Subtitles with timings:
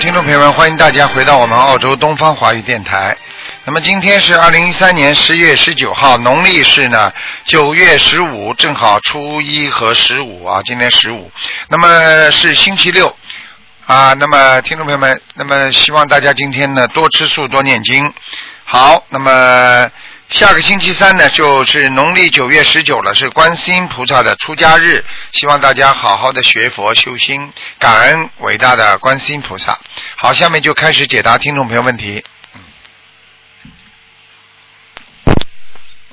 [0.00, 3.16] 听众朋友们，欢迎大家回到我们澳洲东方华语电台。
[3.64, 7.12] 那么今天是二零一三年十月十九号，农历是呢
[7.44, 11.28] 九月十五，正好初一和十五啊，今天十五，
[11.68, 13.12] 那么是星期六
[13.86, 14.14] 啊。
[14.14, 18.14] 那么听众朋友们，那么希望大家今天呢多吃素，多念经。
[18.64, 19.90] 好，那么
[20.30, 29.78] 下个星期三呢就是农历九月十九了，是观世音菩萨的出家日，希望大家好好的学佛修心，感恩伟大的观世音菩萨。
[30.16, 32.22] 好，下面就开始解答听众朋友问题。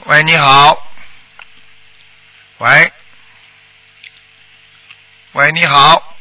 [0.06, 0.82] 喂，你好。
[2.60, 2.94] 喂，
[5.34, 6.16] 喂，你好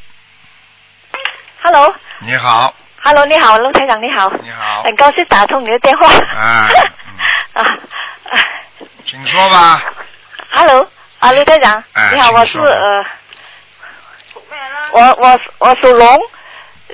[1.62, 1.94] ，Hello。
[2.18, 2.74] 你好。
[3.04, 6.08] Hello，你好，你好，陆台长你好，你好，很高兴打通你的电话。
[6.08, 6.68] 啊
[7.54, 8.38] 啊啊
[9.06, 9.82] 请说吧。
[10.50, 10.88] ，Hello，
[11.18, 13.04] 啊，刘队长，哎你好，我是呃，
[14.92, 16.18] 我我我属龙，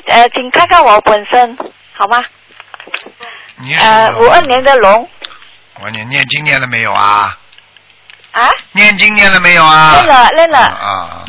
[0.06, 1.56] 呃，请看看我本身
[1.97, 2.22] 好吗？
[3.56, 5.09] 你属呃，五二年的龙
[5.81, 7.37] 我你念经念了没有啊？
[8.33, 9.92] 啊，念经念了没有啊？
[9.94, 11.25] 念了念了啊啊，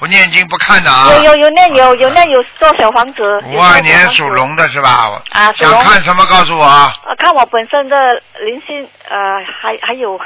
[0.00, 1.12] 不念经不看的啊。
[1.12, 3.22] 有有有念有有念有做小房子。
[3.48, 5.20] 五二年属龙的是吧？
[5.30, 5.84] 啊，属想。
[5.84, 6.24] 看什么？
[6.24, 6.64] 告诉我。
[6.64, 7.96] 啊，看我本身的
[8.40, 10.18] 灵性，呃，还还有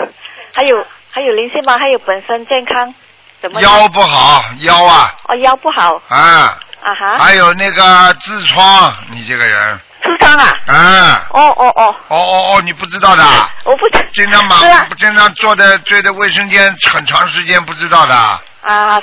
[0.55, 1.77] 还有还有灵性吗？
[1.77, 2.95] 还有本身健康
[3.43, 3.61] 怎么？
[3.61, 7.83] 腰不好，腰啊哦，腰不好啊，啊哈，还有那个
[8.15, 10.53] 痔疮，你这个人痔疮啊？
[10.69, 13.25] 啊，哦哦哦，哦哦哦，你不知道的，
[13.65, 14.61] 我不经常忙
[14.99, 18.41] 经常坐在坐在卫生间很长时间，不知道的啊，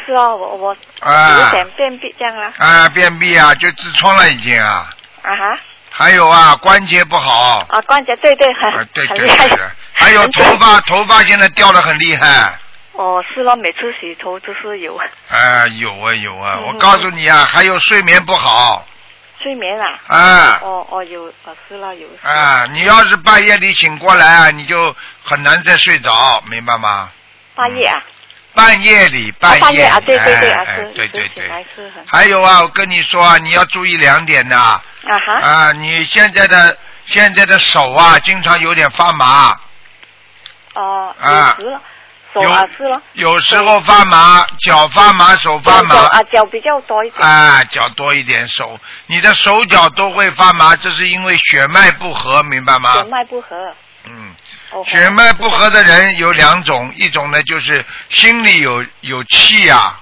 [0.06, 1.40] 是哦，我我啊。
[1.40, 4.90] 有点便秘这样啊，啊，便秘啊，就痔疮了已经啊，
[5.22, 5.60] 啊哈，
[5.90, 9.48] 还有啊，关节不好，啊关节对对很、啊，对很厉害。
[9.48, 12.58] 对对，还有头发， 头发现在掉的很厉害。
[12.94, 14.96] 哦，是咯，每次洗头都是有。
[14.98, 18.86] 啊，有啊有啊，嗯我告诉你啊，还有睡眠不好。
[19.42, 20.60] 睡眠啊，啊。
[20.62, 22.08] 哦哦有啊是啦有。
[22.22, 27.10] 啊，你要是半夜里醒过来啊，你就很难再睡着，明白吗？
[27.56, 28.02] 半夜啊，
[28.54, 31.28] 半夜里，半夜，半夜啊对对对啊哎哎对对对。
[31.28, 34.82] 是醒来是很还有啊，我跟你说啊，你要注意两点呐。
[35.08, 35.34] 啊哈。
[35.42, 39.56] 啊，你现在的现在的手啊，经常有点发麻，
[40.76, 41.58] 哦啊。
[42.34, 42.66] 有啊
[43.12, 45.96] 有时候发麻，脚发麻，手发麻。
[45.96, 47.28] 啊脚比较多一点。
[47.28, 52.94] 啊，脚多一点，手，你的手脚都会发麻，这是因为血脉不和，明白吗？
[52.94, 53.04] 血？
[53.10, 53.76] 脉不和，
[54.06, 54.36] 嗯，哦
[54.88, 60.00] 血脉不和的人有两种，一种呢就是心里有有气呀、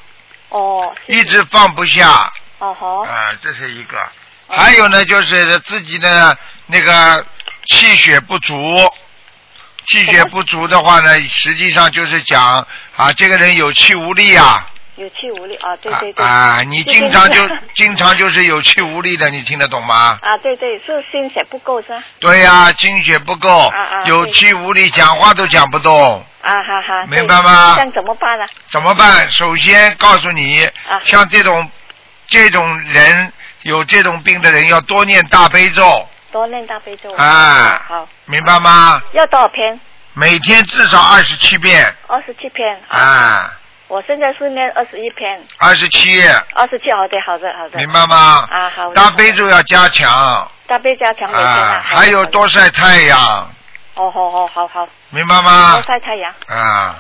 [0.50, 3.98] 哦一直放不下，哦好啊，这是一个。
[4.48, 6.38] 还有呢，就是自己的
[6.68, 7.26] 那个
[7.68, 8.56] 气血不足，
[9.88, 12.66] 气血不足的话呢，实际上就是讲
[12.96, 14.68] 啊，这个人有气无力啊。
[15.00, 17.42] 有气无力啊对对对啊啊，你经常就
[17.74, 20.20] 经常就是有气无力的，你听得懂吗？
[20.22, 22.04] 啊对对是心血不够是吧？
[22.20, 28.46] 对呀、心血不够，啊啊有气无力，讲话都讲不动，啊哈哈，明白吗这样怎么办呢？
[28.70, 29.30] 怎么办？
[29.30, 31.70] 首先告诉你，啊像这种
[32.28, 33.32] 这种人
[33.62, 37.10] 有这种病的人，要多念大悲咒，多念大悲咒。
[37.14, 39.02] 啊好，明白吗？
[39.14, 39.80] 要多少篇？
[40.16, 42.78] 每天至少二十七遍，二十七篇。
[42.90, 43.54] 啊，
[43.90, 46.22] 我现在是念二十一篇，二十七，
[46.54, 47.80] 二十七，好的，好的，好的。
[47.80, 48.46] 明白吗？
[48.52, 48.94] 啊，好的。
[48.94, 52.24] 大悲咒要加强，大悲加强每天啊，还有。
[52.28, 53.52] 多晒太阳，
[53.96, 55.82] 哦，好好好好，明白吗多？
[55.82, 56.32] 晒太阳。
[56.50, 56.98] 啊，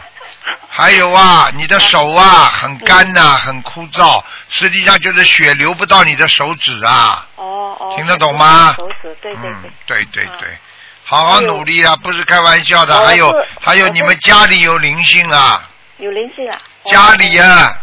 [0.67, 2.25] 还有啊，你的手啊
[2.59, 7.27] 很干呐、很枯燥，实际上就是血流不到你的手指啊。
[7.35, 7.93] 哦哦。
[7.95, 10.57] 听得懂吗手指，对对嗯对。，对对啊对，
[11.05, 12.95] 好好努力啊，不是开玩笑的。
[12.95, 16.57] 哦还有还有，你们家里有灵性啊，有灵性啊。
[16.89, 17.33] 哦家里。
[17.33, 17.77] 呀，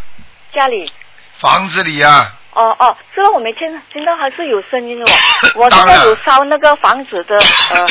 [0.53, 0.91] 家里。
[1.39, 5.15] 房子里呀，哦哦，这个，我没听听到还是有声音的哦。
[5.57, 7.37] 我当然现在有烧那个房子的
[7.71, 7.87] 呃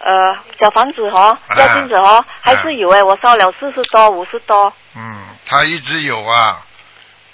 [0.00, 5.14] 呃小房子哦，啊要金子哦，还是有哎，我烧了四十多五十多，嗯，
[5.46, 6.60] 他一直有啊，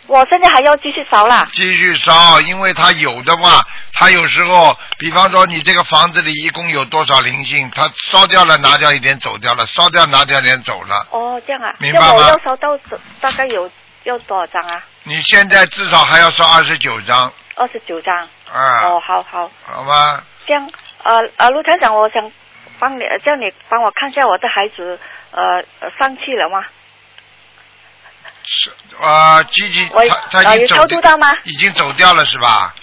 [0.06, 1.46] 我现在还要继续烧啦。
[1.52, 3.60] 继续烧，因为他有的话，
[3.92, 11.06] 他有时候，比方说你这个房子里一共有多少灵性，他烧掉了拿掉一点走掉了，烧掉拿掉一点走了。
[11.10, 12.78] 哦，这样啊，明白吗那我要烧到
[13.20, 13.70] 大概有
[14.04, 14.82] 要多少张啊？
[15.04, 18.16] 你现在至少还要烧二十九张二十九张。
[18.52, 20.22] 啊，哦，好好，好吧？
[20.46, 20.70] 这样
[21.02, 22.30] 呃呃，陆团长，我想
[22.78, 24.98] 帮你，呃叫你帮我看一下我的孩子
[25.32, 26.64] 呃呃上去了吗？
[28.46, 29.86] 是啊，几几
[30.30, 31.36] 他他已经走掉度到吗？
[31.42, 32.74] 已经走掉了是吧？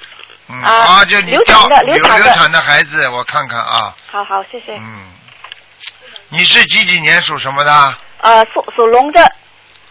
[0.48, 4.76] 嗯，啊就你流产的流产的流产的孩子，我看看啊，好好，谢谢。
[4.76, 5.14] 嗯，
[6.30, 7.98] 你是几几年属什么的？
[8.20, 9.36] 呃，属属龙的，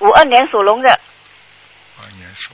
[0.00, 1.00] 五二年属龙的，
[1.98, 2.50] 五二年属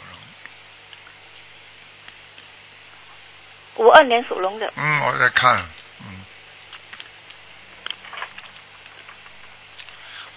[3.77, 3.87] 龙。
[3.87, 4.73] 五二年属龙的。
[4.77, 5.57] 嗯，我在看，
[6.01, 6.25] 嗯，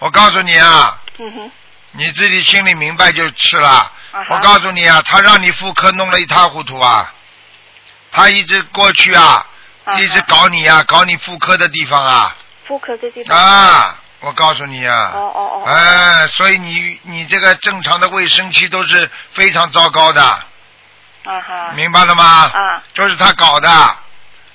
[0.00, 1.52] 我告诉你啊，嗯哼，
[1.92, 3.90] 你自己心里明白就是了。
[4.28, 7.12] 我告诉你啊，他让你妇科弄得一塌糊涂啊，
[8.10, 9.46] 他一直过去啊，
[9.84, 12.36] 啊一直搞你啊，搞你妇科的地方啊，
[12.66, 13.36] 妇科的地方。
[13.36, 15.64] 啊，我告诉你啊，哦哦哦。
[15.66, 21.72] 哎，所以你你这个正常的卫生期都是非常糟糕的，啊哈。
[21.74, 22.24] 明白了吗？
[22.52, 22.82] 啊。
[22.92, 23.96] 就是他搞的，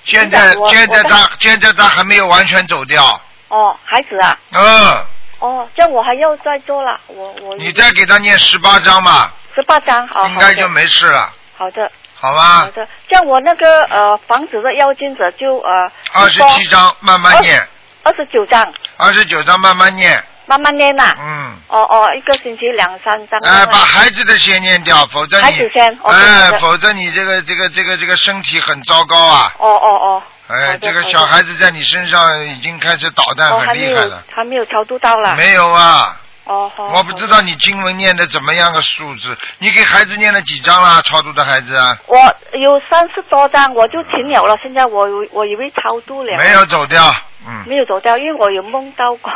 [0.03, 4.37] 现在现在他现在他还没有完全走掉，哦，孩子啊。
[4.51, 5.05] 嗯，
[5.39, 7.55] 哦，这样我还要再做了，我我。
[7.57, 10.27] 你再给他念十八章吧，十八章，好。
[10.27, 11.91] 应该就没事了，好的。
[12.19, 12.41] 好吧？
[12.41, 15.91] 好的，这样我那个呃房子的要金者就呃。
[16.13, 17.61] 二十七章慢慢念，
[18.01, 23.39] 二十九章，二十九章慢慢念，慢慢念呐、嗯，哦哦，一个星期两三张。
[23.41, 30.23] 哎，把孩子的先念掉，否则你孩子先哎，否则你这个这个这个这个身体很糟糕啊，哦哦哦。
[30.47, 34.23] 哎，这个小孩子在你身上已经开始捣蛋，哦，很厉害了。
[34.33, 35.35] 还没有超度到了。
[35.35, 36.85] 没有啊，哦好。
[36.85, 41.01] 我不知道你经文念的怎么样个数字，你给孩子念了几张啦？
[41.01, 42.17] 超度的孩子啊，我
[42.57, 44.57] 有三十多张，我就停了了。
[44.61, 46.37] 现在我以为我以为超度了。
[46.37, 46.65] 没有。
[46.67, 47.15] 走掉，
[47.47, 49.31] 嗯，没有走掉，因为我有梦到过。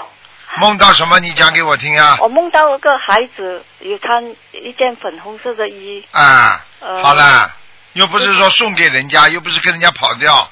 [0.57, 1.17] 梦到什么？
[1.19, 2.17] 你讲给我听啊！
[2.19, 7.49] 我梦到一个孩子有穿一件粉红色的衣，啊，呃好了，
[7.93, 10.49] 又不是说送给人家，又不是跟人家跑掉，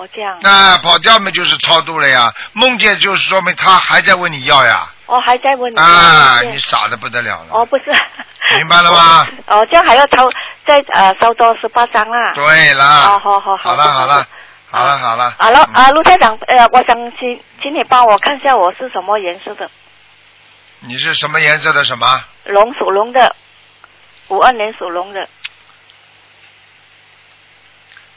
[0.00, 0.38] 哦这样。
[0.40, 2.32] 那跑掉嘛就是超度了呀。
[2.54, 5.76] 梦见就是说明他还在问你要呀，哦还在问你。
[5.78, 7.48] 啊，你傻的不得了了。
[7.54, 7.84] 哦不是。
[8.56, 9.26] 明白了吗？
[9.46, 10.28] 哦这样还要超
[10.66, 12.32] 再呃烧多十八张啦。
[12.34, 13.10] 对啦。
[13.14, 14.26] 哦好好好的的了好了，
[14.70, 15.34] 好了好了。
[15.38, 19.70] 好了嗯啊，陆台长，呃，我想请请你帮我看一下我是什么颜色的，
[20.80, 22.24] 你是什么颜色的什么？
[22.44, 23.36] 龙属龙的，
[24.28, 25.28] 五二年属龙的，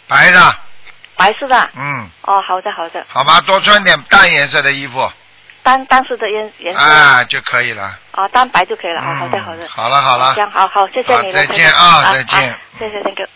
[0.08, 0.56] 白的，
[1.15, 1.69] 白色的。
[1.75, 5.12] 嗯，哦，好的好的，好吧，多穿点淡颜色的衣服，
[5.63, 6.80] 单单色的颜颜色。
[6.80, 7.98] 啊就可以了。
[8.12, 9.01] 啊，单白就可以了。
[9.01, 9.68] 好的好的。
[9.69, 11.33] 好了好了这样好好，谢谢好你了。
[11.33, 13.27] 再见啊再见好谢谢那个。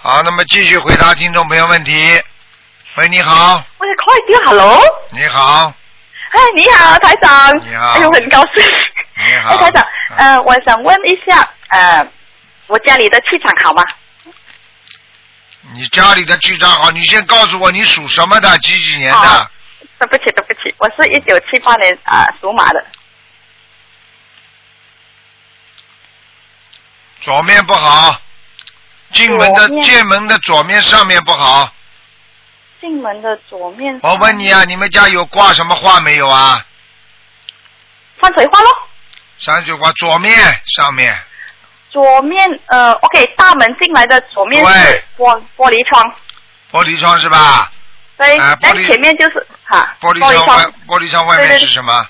[0.00, 2.22] 好，那么继续回答听众朋友问题。
[2.96, 4.82] 喂，你好，喂，快点，Hello，
[5.12, 5.72] 你好，
[6.30, 8.64] 哎，你好，台长，你好哎呦，很高兴，
[9.26, 9.50] 你好。
[9.50, 9.86] 哎，台长，
[10.16, 12.06] 呃，我想问一下，呃，
[12.66, 13.82] 我家里的气场好吗？
[15.74, 19.50] 你家里的气场好，你先告诉我你属什么的，几几年的好？
[19.98, 22.84] 对不起，对不起，我是一九七八年啊、属马的，
[27.20, 28.20] 左面不好，
[29.12, 31.72] 进门的进门的左面上面不好。
[32.80, 33.96] 进门的左面。
[34.02, 36.66] 我问你啊，你们家有挂什么画没有啊？
[38.20, 38.68] 山水画喽，
[39.38, 40.34] 山水画左面
[40.76, 41.16] 上面，
[41.92, 46.14] 左面呃，OK，大门进来的左面是玻玻璃窗，
[46.72, 47.70] 玻璃窗是吧？
[48.16, 52.06] 对，但哎玻璃前面就是哈，玻璃璃窗外，玻璃窗外面是什么？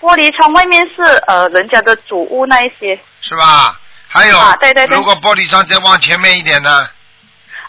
[0.00, 2.98] 玻璃窗外面是呃人家的主屋那一些。
[3.22, 3.78] 是吧？
[4.08, 6.88] 还有，啊对对对如果玻璃窗再往前面一点呢？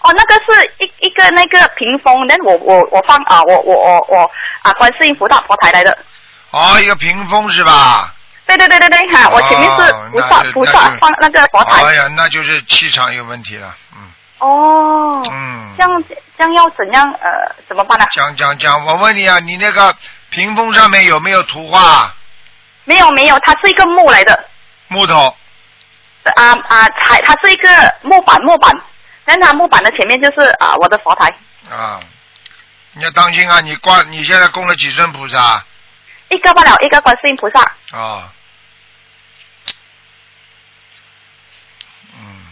[0.02, 4.32] 哦，那个是一一个那个屏风，那我我我放啊，我我我我
[4.62, 5.98] 啊，观世音菩萨佛台来的。
[6.52, 8.14] 哦，一个屏风是吧？
[8.58, 11.84] 对对对对对，哈、我前面是菩萨菩萨放那个佛台。
[11.84, 15.84] 哎呀，那就是气场有问题了，嗯哦，嗯这。
[15.84, 16.04] 样
[16.38, 18.06] 这样要怎样呃怎么办呢？
[18.12, 19.96] 讲讲讲，我问你啊，你那个
[20.32, 22.14] 屏风上面有没有图画？
[22.84, 24.50] 没有没有，它是一个木来的，
[24.88, 25.36] 木头
[26.36, 27.70] 啊啊材，它是一个
[28.02, 28.72] 木板木板，
[29.24, 31.32] 但它木板的前面就是啊我的佛台，
[31.70, 32.00] 啊，
[32.94, 33.62] 你要当心啊！
[33.62, 35.64] 你挂你现在供了几尊菩萨
[36.30, 37.62] 一个罢了，一个观世音菩萨。
[37.96, 38.32] 啊？
[42.18, 42.46] 嗯，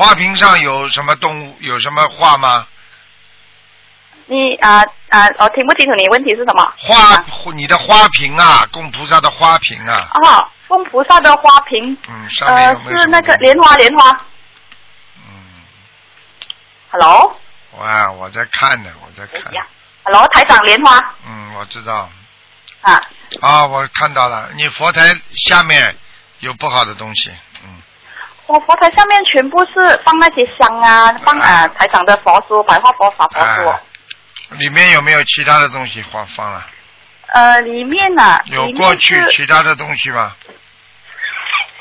[0.00, 1.56] 花瓶上有什么动物？
[1.60, 2.66] 有什么画吗？
[4.24, 6.72] 你啊啊，我听不清楚你问题是什么？
[6.78, 14.08] 花，你的花瓶啊，供菩萨的花瓶啊，哦，供菩萨的花瓶，嗯，上面呃有没有是那个莲花莲花。
[15.16, 15.62] 嗯
[16.92, 17.36] ，Hello。
[17.76, 19.52] 哇，我在看呢，我在看。
[19.52, 19.66] 呀
[20.04, 20.96] ，Hello，台长莲花
[21.28, 22.08] 嗯，我知道。
[22.80, 22.98] 啊，
[23.42, 25.94] 啊，我看到了，你佛台下面
[26.38, 27.36] 有不好的东西，嗯，
[28.50, 33.80] 我佛台上面全部是放那些香啊，放啊台长的佛书、白话佛法佛书哎，
[34.58, 36.66] 里面有没有其他的东西放放了？
[37.28, 40.34] 呃，里面呢、有过去其他的东西吗？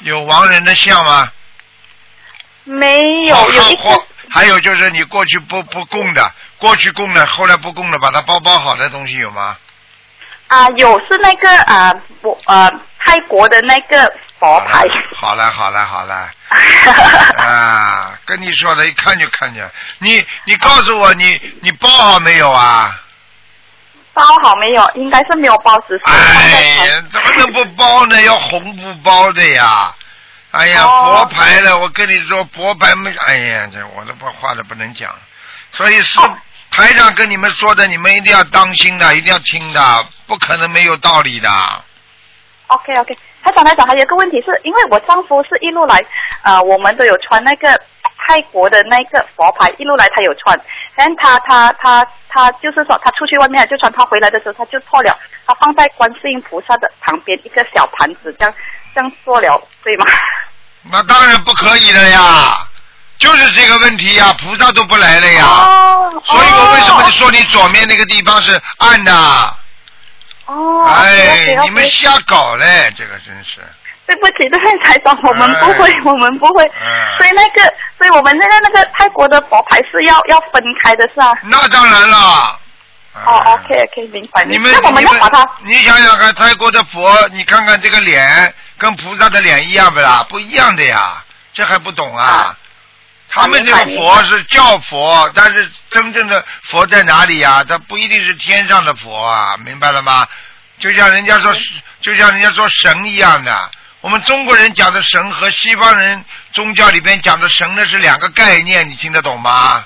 [0.01, 1.31] 有亡人的像吗？
[2.65, 9.57] 没有或有一个还有就是你过去不不供的，过去供的，后来不供的，把它包包好的东西有吗？
[10.49, 16.29] 啊、有是那个啊我呃泰国的那个佛牌，好了好了好了，
[17.43, 19.69] 啊，跟你说的，一看就看见。
[19.99, 22.99] 你你告诉我，你你包好没有啊？
[24.13, 24.91] 包好没有？
[24.95, 28.21] 应该是没有包，只是放在哎呀，怎么能不包呢？
[28.21, 29.93] 要红布包的呀！
[30.51, 35.09] 哎呀，哦佛牌了，我跟你说，佛牌没，哎呀，这我都不话都不能讲，
[35.71, 36.37] 所以是哦
[36.71, 41.49] 台长跟你们说的，你们一定要当心的，一定要听的，不可能没有道理的。
[42.69, 45.99] OK OK，台长台长，还有一个问题是，因为我丈夫是一路来，
[46.43, 47.69] 呃，我们都有穿那个
[48.17, 50.59] 泰国的那个佛牌，一路来他有穿，
[50.95, 58.53] 但他他他他就是说他出去外面就穿，他回来的时候他就脱了，他放在观世音菩萨的旁边一个小盘子，这样
[58.93, 60.05] 这样做了，对吗？
[60.91, 62.67] 那当然不可以了呀，
[63.17, 65.45] 就是这个问题呀，菩萨都不来了呀。
[65.45, 69.11] 哦，所以我为什么就说你左面那个地方是暗的？
[70.49, 73.59] 哦，哎你们瞎搞嘞，这个真是。
[74.07, 76.65] 对不起，对不起，台长，我们不会，哎 我们不会。
[76.65, 77.61] 哎所以那个，
[77.99, 81.31] 所以我们那个那个泰国的佛牌是要要分开的，是吧？
[81.43, 82.17] 那当然了。
[83.25, 84.45] 哦哎，OK OK，明白。
[84.45, 90.25] 你们那我们要把它，你想想看，泰国的佛，你看看这个脸，跟菩萨的脸一样不啦？
[90.29, 92.23] 不一样的呀，这还不懂啊？
[92.23, 92.55] 啊
[93.29, 97.63] 他们这个佛是教佛，但是真正的佛在哪里呀？
[97.63, 100.27] 它不一定是天上的佛啊，明白了吗？
[100.79, 101.53] 就像人家说，
[102.01, 103.71] 就像人家说神一样的。
[104.01, 109.85] 我们中国人讲的神和西方人宗教里边讲的神那是两个概念，你听得懂吗？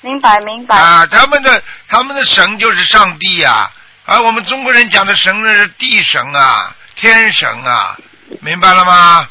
[0.00, 0.76] 明白明白。
[0.76, 3.70] 啊，他们的他们的神就是上帝呀、
[4.06, 7.96] 而我们中国人讲的神呢是地神啊、天神啊，
[8.40, 9.28] 明白了吗？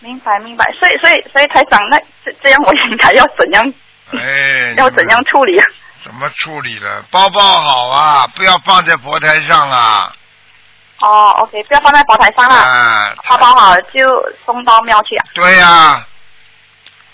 [0.00, 3.72] 明白明白，所以所以所以台长，那这这样我应该要怎样、
[4.12, 5.64] 哎， 要怎样处理啊？
[6.02, 7.04] 怎么处理了？
[7.10, 10.10] 包包好啊，不要放在佛台上啊！
[11.02, 14.00] 哦，OK，不要放在佛台上啦，啊，包包好就
[14.46, 15.24] 送到庙去啊。
[15.34, 16.06] 对呀、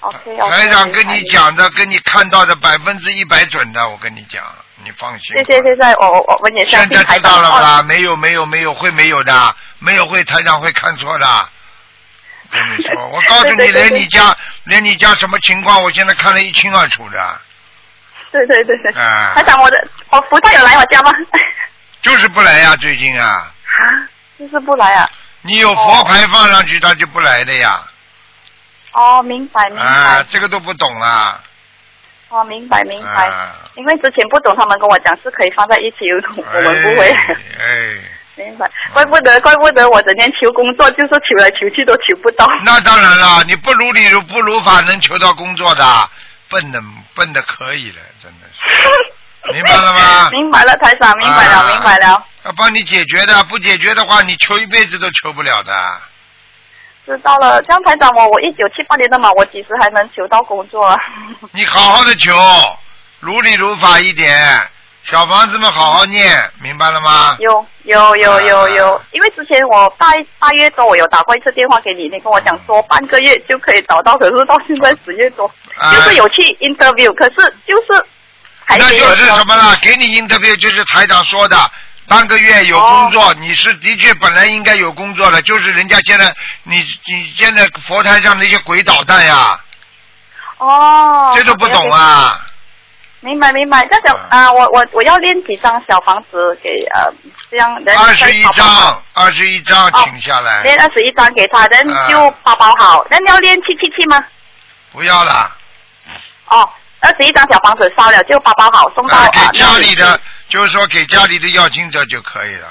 [0.00, 0.50] OK OK。
[0.50, 4.45] 台长跟你，讲的，跟你看到的百分之一百准的，我跟你讲，
[4.85, 5.37] 你放心。
[5.37, 7.83] 谢谢谢谢，我我我们也相现在知道了吧？
[7.83, 11.26] 没有没有没有会没有的，没有会台长会看错的。
[12.57, 17.41] 跟你说，我告诉你，连你家连你家什么情况，我现在看得一清二楚的，
[18.33, 18.93] 对对对对。
[19.01, 21.13] 啊台长，我的我菩萨有来我家吗？
[22.03, 23.83] 就是不来呀，最近啊，啊，
[24.39, 25.09] 就是不来啊。
[25.43, 27.81] 你有佛牌放上去，他就不来的呀，
[28.93, 29.85] 哦，明白明白。
[29.85, 31.41] 啊，这个都不懂啊，
[32.29, 33.29] 哦，明白明白。
[33.29, 35.99] 啊，因为之前不懂，他们跟我讲是可以放在一起，
[36.37, 37.09] 我们不会。
[37.09, 38.03] 哎，哎
[38.37, 42.47] 明白，怪不得，怪不得我整天求工作，就是求来求去都求不到。
[42.64, 46.11] 那当然了，你不如理如不如法能求到工作的，
[46.50, 46.81] 笨的
[47.14, 48.61] 笨的可以了，真的是，
[49.52, 50.31] 明白了吗？
[50.31, 55.73] 明白了，台长，明白了，啊明白了，要帮你解决的，不解决的话，你求一辈子都求不了的。
[57.07, 57.62] 知道了。
[57.62, 61.00] 江台长，我我一九七八年的嘛，我几时还能求到工作啊？
[61.52, 62.37] 你好好的求，
[63.21, 64.69] 如理如法一点，
[65.09, 67.37] 小房子们好好念，明白了吗？
[67.39, 70.09] 有有有有啊有，因为之前我八
[70.41, 78.05] 八月多我有打过一次电话给你，你跟我讲说半个月就可以找到，可是到现在十月多，啊就是有去 interview，可是就是
[78.65, 79.77] 还那就是什么了？
[79.81, 81.57] 给你 interview 就是台长说的，
[82.09, 86.35] 半个月有工作，你是的确本来应该有工作的，就是人家现在
[86.65, 89.61] 你你现在佛台上那些鬼捣蛋呀，
[90.59, 92.43] 哦，这都不懂啊！
[93.26, 97.12] 明白明白，这样啊、我我我要练几张小房子给呃
[97.50, 104.25] 这样，人二十一张，二十一张，哦请下来，练二十一张给他，人啊就包包好，人要练七七七吗？
[104.92, 105.50] 不要了。
[106.49, 112.68] 哦，二十一张小房子烧了就包包好送到给家里的，就是说给家里的要经者就可以了。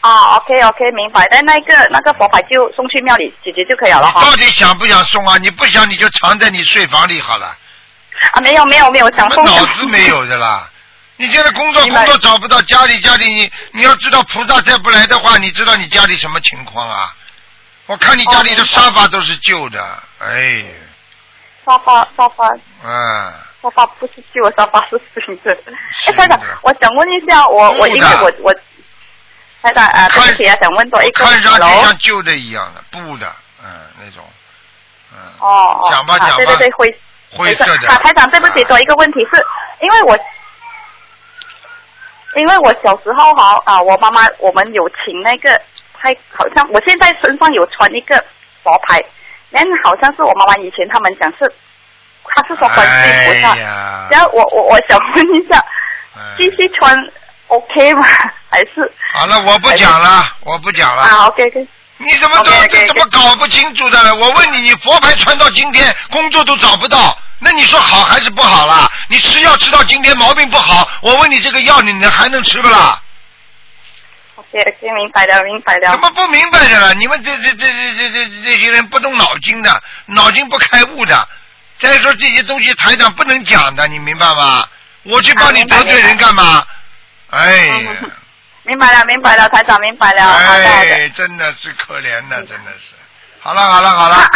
[0.00, 1.26] 啊，OK OK，明白。
[1.30, 4.24] 但那个那个佛牌就送去庙里解决就可以了哈。
[4.24, 5.36] 到底想不想送啊？
[5.38, 7.56] 你不想你就藏在你睡房里好了。
[8.32, 9.44] 啊，没有没有没有想送。
[9.44, 10.68] 怎么脑子没有的啦？
[11.16, 17.12] 你现在工作工作找不到，家里家里你你要知道菩萨再不来的话，你知道你家里什么情况啊？
[17.86, 19.82] 我看你家里的沙发都是旧的，
[20.20, 20.64] 哎，
[21.66, 22.46] 沙发沙发
[22.84, 23.32] 嗯，
[23.62, 25.58] 沙发不是旧的，沙发是新的。
[26.06, 28.54] 哎，台长，我想问一下，我我因为我我，
[29.62, 31.24] 太太啊，对看不起啊，想问多一个。
[31.24, 33.34] 看上去像旧的一样的，布的，
[33.64, 34.22] 嗯，那种，
[35.12, 37.00] 嗯，哦哦，讲吧讲吧啊对对对，灰
[37.32, 37.88] 灰色的。
[37.88, 39.44] 啊，台长，对不起，啊多一个问题是，
[39.80, 40.18] 因为我，
[42.36, 45.60] 因为我小时候哈啊，我妈妈我们有请那个
[45.96, 48.22] 还，好像我现在身上有穿一个
[48.62, 49.02] 佛牌，
[49.52, 51.52] 但好像是我妈妈以前他们讲是，
[52.24, 53.56] 他是说观世音菩萨
[54.10, 55.58] 然后我我我想问一下，
[56.16, 56.96] 哎继续穿
[57.48, 58.06] OK 吗？
[58.50, 61.02] 还是好了，我不讲了，我不讲了。
[61.02, 61.66] 啊 OK OK
[61.98, 64.14] 你怎么怎么 OK，OK，OK 怎么搞不清楚的？
[64.14, 68.90] 我问你，你佛牌传到今天，工作都找不到，那你说好还是不好啦？
[69.08, 73.02] 你吃药吃到今天毛病不好，我问你这个药你能还能吃不啦
[74.36, 76.00] ？OK 明白了明白了怎。
[76.00, 76.94] 么不明白的了？
[76.94, 81.28] 你们这这这这这这这些人不动脑筋的，脑筋不开悟的。
[81.80, 84.66] 再说这些东西台长不能讲的，你明白吗？
[85.04, 86.64] 我去帮你得罪人干嘛？
[87.30, 88.10] 哎呀， 嗯
[88.68, 90.22] 明白了明白了，台长明白了。
[90.22, 92.94] 哎，真的是可怜的，真的是。
[93.40, 94.28] 好了好了好了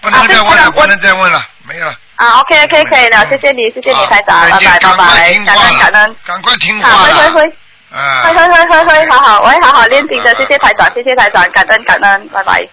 [0.00, 1.94] 不能再问了，不能再问了，没有了。
[2.16, 6.98] 啊，OK OK 可以了，谢谢你谢谢你台长，拜拜拜拜，感恩感恩。，赶快听，话了。
[7.04, 7.56] 会会会。
[7.92, 8.22] 啊。
[8.24, 12.68] 会会会会会，好好，我会好好练习的，谢谢台长，谢谢台长，感恩感恩，拜拜。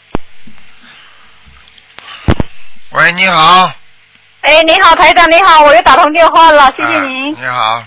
[2.89, 3.71] 喂，你好。
[4.41, 7.39] 哎，你好，台长，你好，我又打通电话了，谢谢啊您。
[7.39, 7.83] 你好。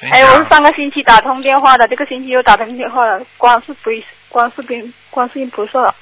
[0.00, 3.90] 请哎，我是上个星期打通电话的，这个星期又打通电话了，光是不，
[4.30, 5.94] 光是音光是音菩萨，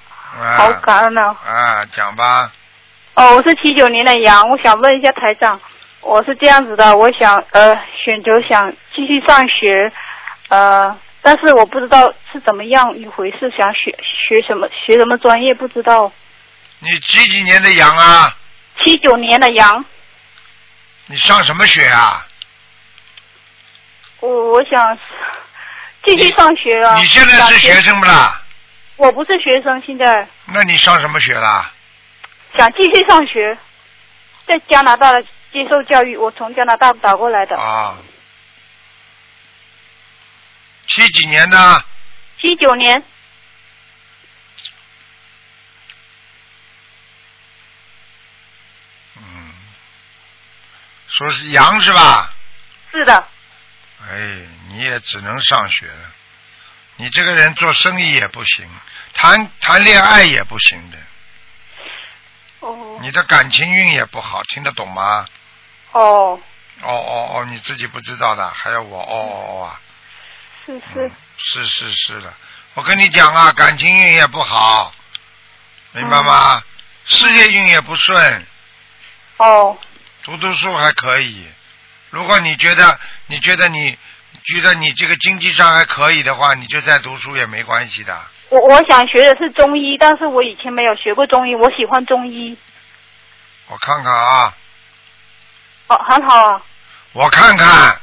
[0.56, 1.36] 好啊感恩啊！
[1.44, 2.52] 啊，讲吧。
[3.14, 5.60] 哦，我是七九年的羊，我想问一下台长，
[6.00, 9.92] 我是这样子的，我想呃选择想继续上学，
[10.48, 16.12] 呃，但是我不知道是怎么样一回事，想学学什么学什么专业不知道。
[16.78, 18.32] 你几几年的羊啊？
[18.84, 19.84] 七九年的羊，
[21.06, 22.24] 你上什么学啊？
[24.20, 24.98] 我我想
[26.04, 26.96] 继续上学啊。
[26.96, 28.42] 你现在是学生不啦？
[28.96, 31.70] 我不是学生，现在那你上什么学啦？
[32.56, 33.56] 想继续上学，
[34.46, 35.22] 在加拿大的
[35.52, 37.56] 接受教育，我从加拿大打过来的。
[37.56, 37.96] 啊。
[40.88, 41.84] 七几年的？
[42.40, 43.02] 七九年，
[49.16, 49.52] 嗯。
[51.08, 52.32] 说是羊是吧？
[52.90, 53.28] 是的，
[54.10, 54.16] 哎，
[54.68, 56.12] 你也只能上学了。
[56.96, 58.68] 你这个人做生意也不行，
[59.14, 60.98] 谈谈恋爱也不行的，
[62.60, 65.24] 哦你的感情运也不好，听得懂吗？
[65.92, 66.40] 哦，
[66.82, 69.80] 哦哦哦，你自己不知道的，还要我哦哦哦啊？
[70.66, 72.34] 是是，是是是的，
[72.74, 74.92] 我跟你讲啊，感情运也不好，
[75.92, 76.62] 明白吗？
[77.04, 78.46] 事业运也不顺，
[79.36, 79.78] 哦
[80.24, 81.48] 读读书还可以。
[82.10, 83.96] 如果你觉得你觉得你
[84.44, 88.20] 觉得你这个经济上还可以的话，你就再读书也没关系的。
[88.48, 92.56] 我我想学的是中医，但是我以前没有学过中医，我喜欢中医。
[93.66, 94.54] 我看看啊，
[95.88, 96.62] 哦，很好啊。
[97.12, 98.00] 我看看，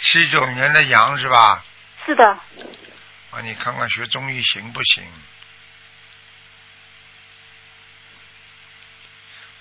[0.00, 1.64] 七九年的羊是吧？
[2.04, 5.02] 是的，啊，你看看学中医行不行？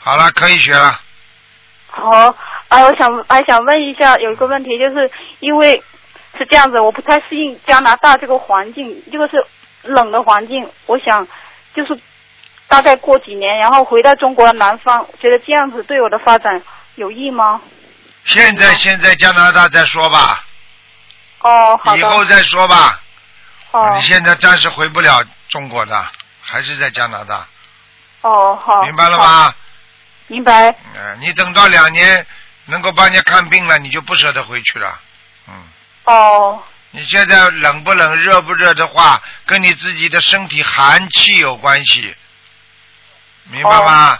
[0.06, 1.02] 好了，可以学了。
[1.88, 2.36] 好，
[2.68, 5.82] 哎，我想还想问一下，有一个问题，就是因为
[6.38, 9.44] 是这样子，我不太适应加拿大这个环境，这个是
[9.82, 11.28] 冷的环境，我想
[11.74, 12.00] 就是
[12.68, 16.62] 大概过几年，然后回到中国的南方，觉得这样子对我的发展
[16.94, 17.60] 有益吗？
[18.26, 20.44] 现在现在加拿大再说吧，
[21.39, 21.98] 哦，好的。
[21.98, 23.02] 以后再说吧。
[23.72, 26.06] 哦你现在暂时回不了中国的，
[26.41, 27.48] 还是在加拿大，
[28.22, 28.84] 哦，好。
[28.84, 29.24] 明白了好？
[29.26, 29.56] 吗？
[30.27, 30.69] 明白。
[30.95, 32.25] 嗯、你等到两年
[32.65, 34.99] 能够帮人家看病了，你就不舍得回去了。
[35.47, 35.53] 嗯，
[36.05, 42.15] 哦，你现在冷不冷、热不热的话，跟你自己的身体寒气有关系，
[43.43, 44.19] 明白吗？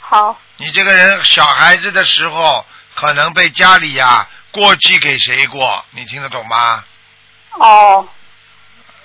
[0.00, 0.40] 好。
[0.58, 6.82] 你这个人小孩子的时候，可能被家里呀、过继给谁过，你听得懂吗？
[7.58, 8.08] 哦，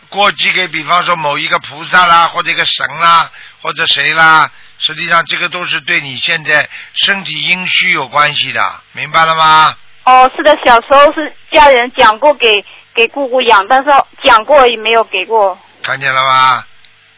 [0.07, 3.29] 过继给，比方说某一个菩萨啦，或者一个神啦，
[3.61, 4.49] 或者谁啦，
[4.81, 9.75] 实际上这个都是对你现在身体阴虚有关系的，明白了吗？
[10.03, 12.65] 哦，是的，小时候是家人讲过给
[12.95, 13.91] 给姑姑养，但是
[14.23, 15.57] 讲过也没有给过。
[15.83, 16.65] 看见了吗？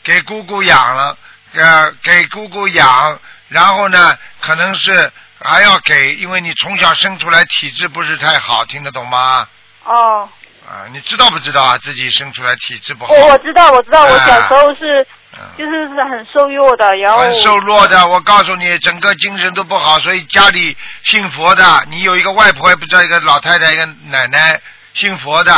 [0.03, 1.17] 给姑姑养了，
[1.53, 9.47] 呃，给姑姑养，然后呢，可能是还要给，因为你从小生出来体质不是太好，听得懂吗？
[9.85, 10.27] 哦，
[10.67, 11.77] 啊，你知道不知道啊？
[11.77, 15.07] 自己生出来体质不好，我我知道，我知道，我啊小时候是嗯
[15.57, 24.59] 就是是很瘦弱的，然后很瘦弱的，我告诉你，整个精神都不好，所以家里信佛的，你有一个外婆，也不知道一个老太太，一个奶奶
[24.93, 25.53] 信佛的，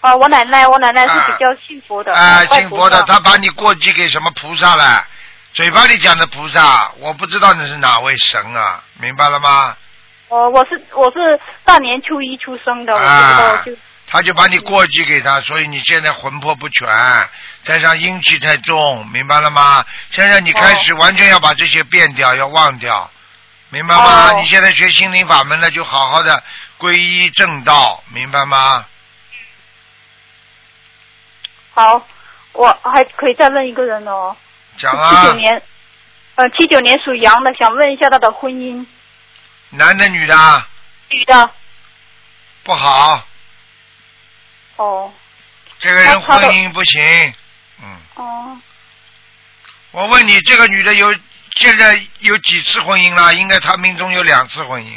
[0.00, 5.06] 啊，我奶奶，我奶奶是啊比较信佛的，啊，信佛的，菩萨他把你过继给什么菩萨了？
[5.54, 9.76] 嘴巴里讲的菩萨，我不知道你是哪位神啊，明白了吗？
[10.28, 13.72] 哦，我是我是大年初一出生的，我不知道啊就
[14.06, 16.88] 他就把你过继给他，所以你现在魂魄不全，
[17.62, 19.84] 加上阴气太重，明白了吗？
[20.10, 23.08] 现在你开始完全要把这些变掉，要忘掉，
[23.70, 24.30] 明白吗？
[24.30, 26.42] 哦你现在学心灵法门了，就好好的
[26.78, 28.84] 皈依正道，明白吗？
[31.74, 32.06] 好，
[32.52, 34.36] 我还可以再问一个人哦。
[34.76, 35.62] 讲七九啊，年，
[36.34, 38.84] 呃，七九年属羊的，想问一下他的婚姻，
[39.70, 40.68] 男的女的啊
[41.10, 41.50] 女的。
[42.64, 43.24] 不好，
[44.76, 45.12] 哦
[45.78, 47.34] 这个人婚姻不行。
[48.16, 48.58] 嗯，哦，
[49.92, 51.14] 我问你，这个女的有
[51.54, 53.34] 现在有几次婚姻了？
[53.34, 54.96] 应该她命中有两次婚姻，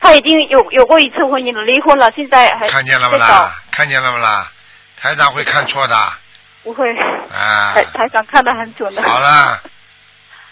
[0.00, 3.54] 她已经有有过一次婚姻了，离婚了，现在还看见了不啦？
[3.70, 4.50] 看见了不啦？
[4.96, 6.12] 台长会看错的
[6.62, 6.88] 不会，
[7.32, 7.84] 啊台。
[7.84, 9.02] 台长看得很准的。
[9.02, 9.62] 好了，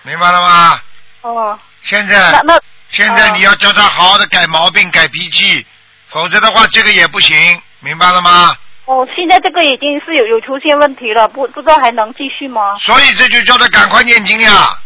[0.03, 0.81] 明白了吗？
[1.21, 5.67] 哦，现那在那现在你要叫她好好的改毛病、改脾气，
[6.09, 8.57] 否则的话这个也不行，明白了吗？
[8.89, 12.75] 哦，现在这个已经是有有出现问题了，不不知道还能继续吗？
[12.79, 14.79] 所以这就叫他赶快念经呀。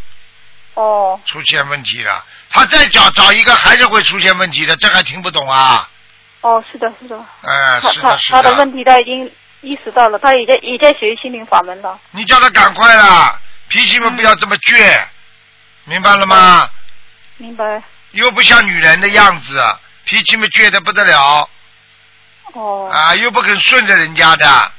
[0.75, 5.89] 哦出现问题了，他再找找一个还是会出现问题的，这还听不懂啊？
[6.41, 11.97] 哦，是的，是的，哎、他是的，是他他的问题他已经意识到了，他也在也在学心灵法门了。
[12.11, 13.39] 你叫他赶快啦，
[13.69, 15.05] 脾气嘛嗯不要这么倔，
[15.85, 16.69] 明白了吗？
[17.37, 17.81] 明白？
[18.11, 19.63] 又不像女人的样子，
[20.05, 21.49] 脾气嘛倔得不得了
[22.53, 24.73] 哦啊，又不肯顺着人家的，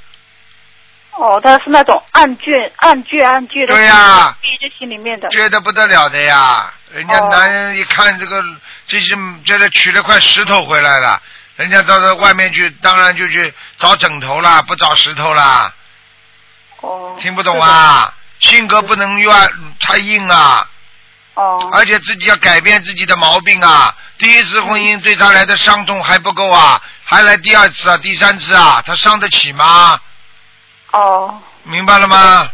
[1.11, 5.27] 哦，他是那种暗倔、暗倔、暗倔的，对呀憋在心里面的。
[5.29, 6.71] 倔得不得了的呀。
[6.91, 8.43] 人家哦男人一看这个，
[8.85, 11.21] 这是这是取了块石头回来了，
[11.55, 15.73] 人家到到外面去，当然就去找枕头啦，不找石头啦。
[16.81, 18.13] 哦，听不懂啊？
[18.39, 19.33] 性格不能怨
[19.79, 20.69] 太硬啊，
[21.35, 23.95] 哦而且自己要改变自己的毛病啊。
[24.17, 29.99] 第一次婚姻对他来的伤痛还不够啊，还来第二次啊、第三次啊，他伤得起吗？
[30.91, 32.49] 哦，明白了吗？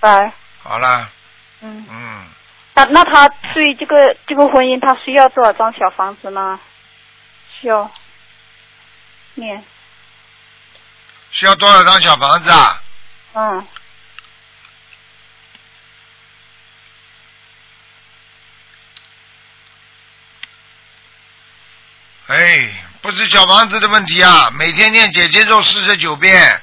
[0.00, 1.08] 来，好了，
[1.60, 2.26] 嗯，嗯，
[2.74, 6.58] 那那他对这个这个婚姻，他需要多少张小房子呢？
[7.60, 7.90] 需要
[9.34, 9.62] 念，
[11.30, 12.82] 需要多少张小房子啊？
[13.34, 13.66] 嗯，
[22.26, 26.62] 哎，不是小房子的问题啊，每天念姐姐咒四十九遍，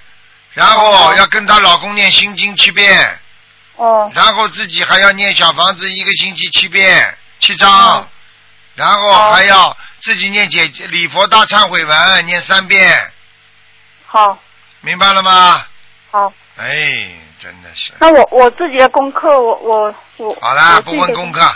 [0.53, 1.13] 然后哦。
[1.17, 3.19] 要跟她老公念心经七遍，
[3.75, 8.07] 哦，然后自己还要念小房子一个星期七遍七章，哦。
[8.75, 9.31] 然后哦。
[9.33, 13.11] 还要自己念姐姐礼佛大忏悔文念三遍，
[14.05, 14.39] 好，
[14.79, 15.65] 明白了吗？
[16.09, 16.71] 好，哎，
[17.41, 17.91] 真的是。
[17.99, 21.53] 那我我自己的功课，我我我好啦，不问功课，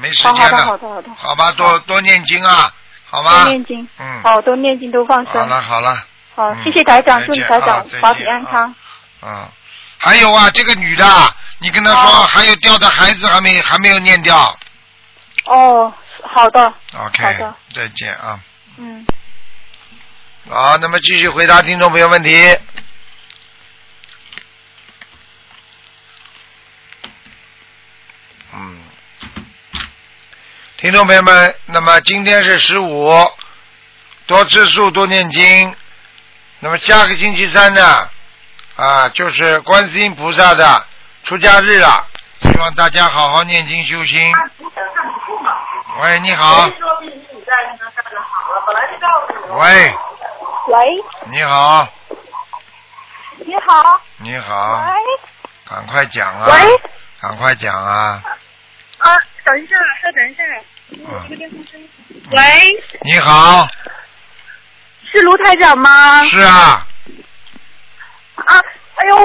[0.00, 0.64] 没时好好的间了。
[0.66, 2.74] 好的好的，好吧，多多念经啊，
[3.22, 3.48] 好多？
[3.48, 8.74] 念经，嗯，好，多念经，都放生好，了好了，好，嗯谢谢台长，祝你台长保体安康。
[9.22, 9.48] 嗯，
[9.98, 11.04] 还有啊，这个女的，
[11.58, 14.58] 你跟她说哦还有掉的孩子还没还没有念掉。
[15.44, 18.40] 哦，好的，OK，的再见啊。
[18.78, 19.06] 嗯，
[20.50, 22.58] 好，那么继续回答听众朋友问题。
[28.52, 28.78] 嗯，
[30.84, 33.10] 听众朋友们，那么今天是十五，
[34.26, 35.74] 多吃素，多念经。
[36.58, 38.10] 那么下个星期三呢，
[38.76, 40.84] 啊，就是观世音菩萨的
[41.22, 42.06] 出家日了，
[42.42, 44.30] 希望大家好好念经修心。
[46.02, 46.68] 喂，你好。
[49.52, 49.94] 喂，
[50.66, 51.88] 喂，你好，
[53.38, 54.92] 你好，你好，喂，
[55.64, 56.46] 赶快讲啊！
[56.46, 56.80] 喂，
[57.22, 58.22] 赶快讲啊！
[58.98, 60.42] 啊，等一下，稍等一下，
[61.06, 61.28] 嗯，
[62.32, 63.66] 喂，你好，
[65.10, 66.24] 是卢台长吗？
[66.26, 66.86] 是啊，
[68.34, 68.60] 啊，
[68.96, 69.16] 哎呦，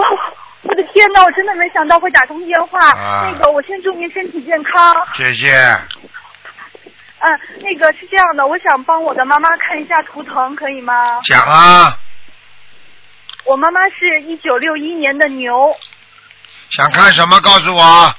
[0.64, 2.90] 我的天呐，我真的没想到会打通电话。
[2.92, 4.96] 啊那个，我先祝您身体健康。
[5.16, 5.52] 谢谢。
[7.22, 11.20] 嗯，那个是这样的，我想帮我的妈妈看一下图腾，可以吗？
[11.26, 11.98] 讲啊，
[13.46, 15.76] 我妈妈是一九六一年的牛，
[16.70, 18.16] 想看什么告诉我。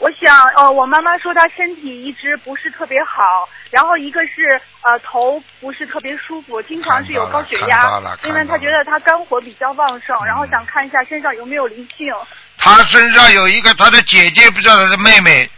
[0.00, 12.12] 我想，呃，我妈妈说她身体一直不是特别好，然后一个是呃头不是特别舒服，经常是有高血压，因为她觉得她肝火比较旺盛，嗯然后想看一下身上有没有灵性。
[12.56, 15.50] 她身上有一个她的姐姐，不知道她的妹妹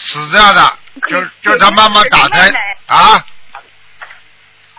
[0.00, 0.78] 死掉的，
[1.10, 2.50] 就就他妈妈打胎
[2.86, 3.24] 啊，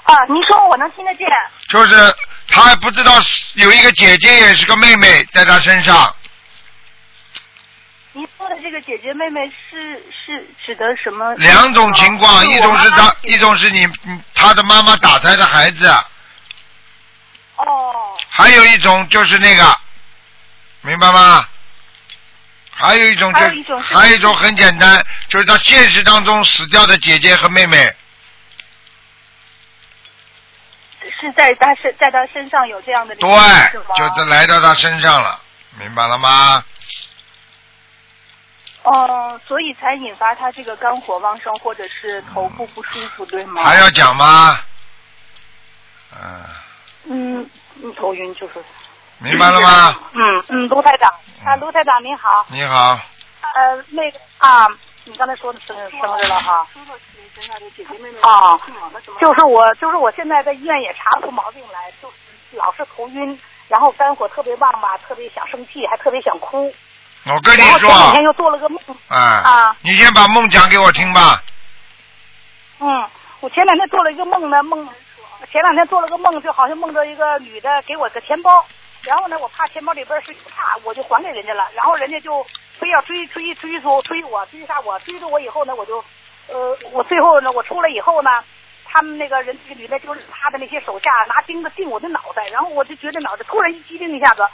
[0.03, 1.27] 啊，您说我能听得见？
[1.69, 1.95] 就是
[2.47, 3.13] 她还不知道
[3.53, 6.13] 有一个姐姐也是个妹妹在她身上，
[8.15, 11.33] 您说的这个姐姐妹妹是是指的什么？
[11.35, 15.87] 两种情况，一种是他，一种是你嗯他的妈妈打胎的孩子，
[17.55, 19.77] 哦还有一种就是那个，
[20.81, 21.47] 明白吗？
[22.75, 27.95] 还有一种就还有一种是还有一种很简单，就是他现实当中死掉的姐姐和妹妹，
[31.19, 33.27] 是在他身在他身上有这样的对
[33.95, 35.39] 就是来到他身上了，
[35.79, 36.63] 明白了吗？
[38.83, 43.63] 哦，所以才引发他这个肝火旺盛，或者是头部不舒服，对吗？
[43.63, 44.59] 还要讲吗？
[46.21, 46.43] 嗯，
[47.05, 47.49] 嗯，
[47.81, 48.63] 嗯头晕就是。
[49.19, 49.95] 明白了吗？
[50.13, 51.09] 嗯嗯，卢台长
[51.45, 52.99] 啊，卢台长您好，你好，
[53.53, 54.67] 呃，那个啊，
[55.05, 56.67] 你刚才说的生生日了哈。
[58.21, 58.59] 啊，
[59.21, 66.73] 就是我，就是我现在在医院也查不出毛病来，就是老是头晕，然后肝火特别旺吧，特别想生气，还特别想哭。
[67.25, 71.41] 我跟你说，我前说两，天又做了个梦，啊啊，你先把梦讲给我听吧。
[72.79, 73.09] 嗯，
[73.39, 74.87] 我前两天做了一个梦呢，梦
[75.51, 78.65] 前两天做了个梦，就好像梦到一个女的给我个钱包，
[79.03, 82.45] 然后呢，我怕钱包里边是怕，我就还给人家了，然后人家就
[82.77, 86.03] 非要追追追出追我追杀我，追着我以后呢，我就
[86.47, 88.43] 呃，我最后呢，我出来以后呢。
[88.85, 94.47] 他们那个人，这个女的，就是他的那些手下拿钉子钉我的脑袋，然后我就觉得脑袋突然一激灵一下子，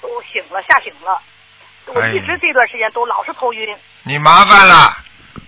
[0.00, 1.22] 我醒了，吓醒了。
[1.94, 3.76] 我一直这段时间都老是头晕。
[4.04, 4.96] 你麻烦了，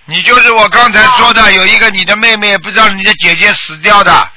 [0.07, 4.31] 你就是我刚才说的，有一个你的妹妹，不知道你的姐姐死掉的，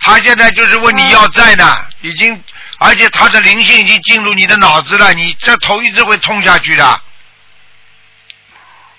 [0.00, 2.42] 她现在就是问你要债呢，已经，
[2.78, 7.00] 而且她的灵性已经进入你的脑子了，你这头一直会痛下去的。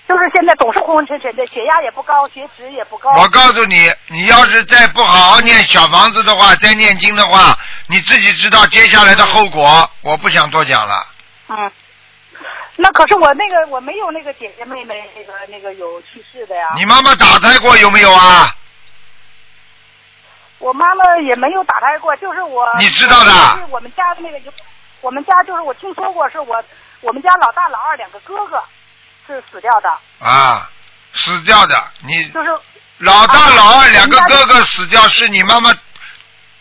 [0.08, 3.10] 就是现在总是昏昏沉沉的，血压也不高，血脂也不高。
[3.18, 9.90] 我告诉你，你要是再不好好念小房子的话，再念经的话，你自己知道接下来的后果。
[10.00, 11.06] 我不想多讲了。
[11.48, 11.70] 嗯，
[12.80, 16.68] 那可是我那个我没有那个姐姐妹妹那个那个有去世的呀。
[16.76, 18.54] 你妈妈打胎过有没有啊？
[20.58, 22.68] 我妈妈也没有打胎过，就是我。
[22.78, 24.52] 你知道的就是我们家的那个有，
[25.00, 26.64] 我们家就是我听说过，是我
[27.00, 28.62] 我们家老大老二两个哥哥
[29.26, 29.88] 是死掉的，
[30.18, 30.68] 啊，
[31.14, 32.50] 死掉的，你就是
[32.98, 35.72] 老大啊老二两个哥哥死掉，是你妈妈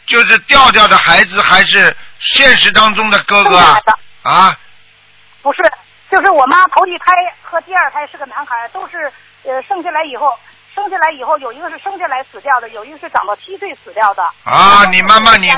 [0.05, 3.81] 就是掉掉的孩子，还是现实当中的哥哥啊
[4.21, 4.59] 啊，
[5.41, 5.71] 不是，
[6.09, 9.11] 就是我妈头一胎和第二胎是个男孩，都是
[9.43, 10.37] 呃生下来以后。
[10.75, 14.21] 生下来以后，有一个是生下来死掉的，有一个是长到七岁死掉的。
[14.43, 15.51] 啊你妈妈你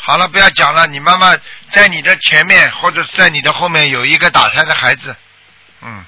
[0.00, 1.36] 好了，不要讲了，你妈妈
[1.70, 5.16] 在你的前面或者在你的后面有一个打胎的孩子，
[5.80, 6.04] 嗯，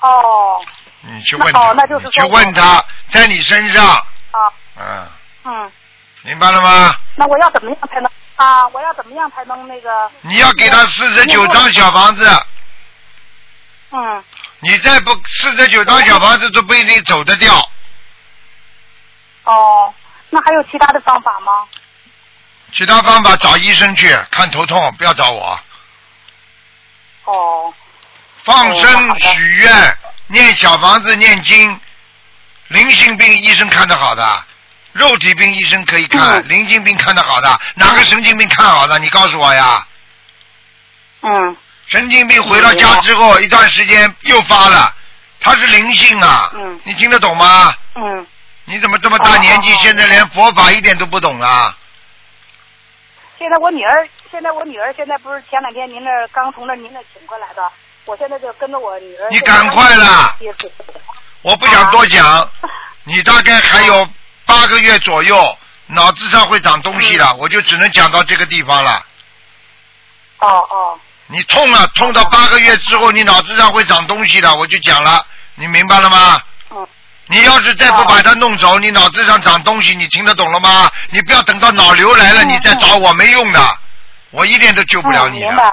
[0.00, 0.62] 哦
[1.00, 5.08] 你去问那他，哦那就是你去问他在你身上，啊嗯，
[5.44, 5.72] 嗯，
[6.20, 6.94] 明白了吗？
[7.16, 8.66] 那我要怎么样才能啊？
[8.68, 10.10] 我要怎么样才能那个？
[10.22, 12.46] 你要给他四十九张小房子，
[13.90, 14.24] 嗯，
[14.60, 17.54] 你再不四十九张小房子都不一定走得掉。
[19.44, 19.94] 哦，
[20.30, 21.52] 那还有其他的方法吗？
[22.72, 25.58] 其他方法找医生去看头痛，不要找我。
[27.24, 27.72] 哦，
[28.44, 31.80] 放生、的许愿、念小房子、念经，
[32.68, 34.44] 灵性病医生看得好的，
[34.96, 38.98] 肉体病医生可以看，嗯灵性病看得好的，哪个神经病看好的？
[38.98, 39.86] 你告诉我呀。
[41.22, 41.56] 嗯
[41.86, 44.92] 神经病回到家之后一段时间又发了，
[45.40, 47.74] 他是灵性啊，嗯你听得懂吗？
[47.94, 48.26] 嗯，
[48.64, 51.76] 你怎么这么大年纪，哦哦哦现在连佛法一点都不懂啊？
[53.38, 57.62] 现在我女儿，现在我女儿现在不是前两天您那儿刚从那儿您那儿请过来的，
[58.06, 59.28] 我现在就跟着我女儿。
[59.30, 60.36] 你赶快啦
[61.42, 62.50] 我不想多讲，
[63.04, 64.08] 你大概还有
[64.46, 69.04] 八个月左右，脑子上会长东西了，我就只能讲到这个地方了。
[70.38, 76.40] 哦哦，你痛了，痛到八个月之后，你脑子上会长东西的，我就讲了，你明白了吗？
[76.70, 76.86] 嗯。
[77.28, 80.90] 你要是再不把它弄走，你脑子上长东西，你听得懂了吗？
[81.10, 82.48] 你不要等到脑瘤来了，嗯。
[82.48, 83.78] 你再找我没用的，
[84.30, 85.72] 我一点都救不了你的，嗯明白，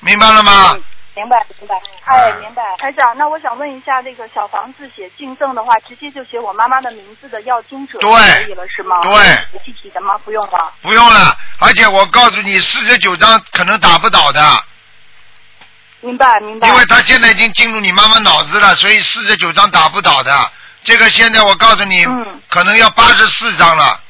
[0.00, 0.72] 明白了吗？
[0.72, 0.82] 嗯？
[1.18, 2.62] 明白明白，哎明白。
[2.76, 9.02] 台长，那我想问一下，这个小房子写敬赠的话，直接就写我妈妈的名字的要经者就对可以了，是吗？
[9.02, 10.16] 对，具体的吗？
[10.24, 10.72] 不用了？
[10.80, 14.40] 不用了，而且我告诉你，四十九章可能打不倒的。
[16.02, 16.68] 明白明白。
[16.68, 20.52] 因为他现在已经进入你妈妈脑子了，所以四十九张打不倒的。
[20.84, 24.00] 这个现在我告诉你，嗯可能要八十四张了，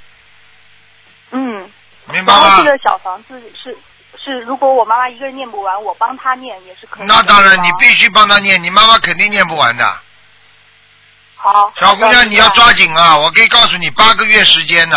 [1.31, 1.71] 嗯。
[2.11, 2.71] 明白吗然后这？
[2.71, 3.77] 个小房子是
[4.29, 7.15] 是，如果我妈妈一个人念不完，我帮她念也是可以的。
[7.15, 9.99] 那当然，你必须帮她念，你妈妈肯定念不完的。
[11.37, 11.73] 好。
[11.77, 12.73] 小姑娘，你要抓。
[12.75, 13.17] 紧啊！
[13.17, 14.97] 我可以告诉你，八个月时间呢。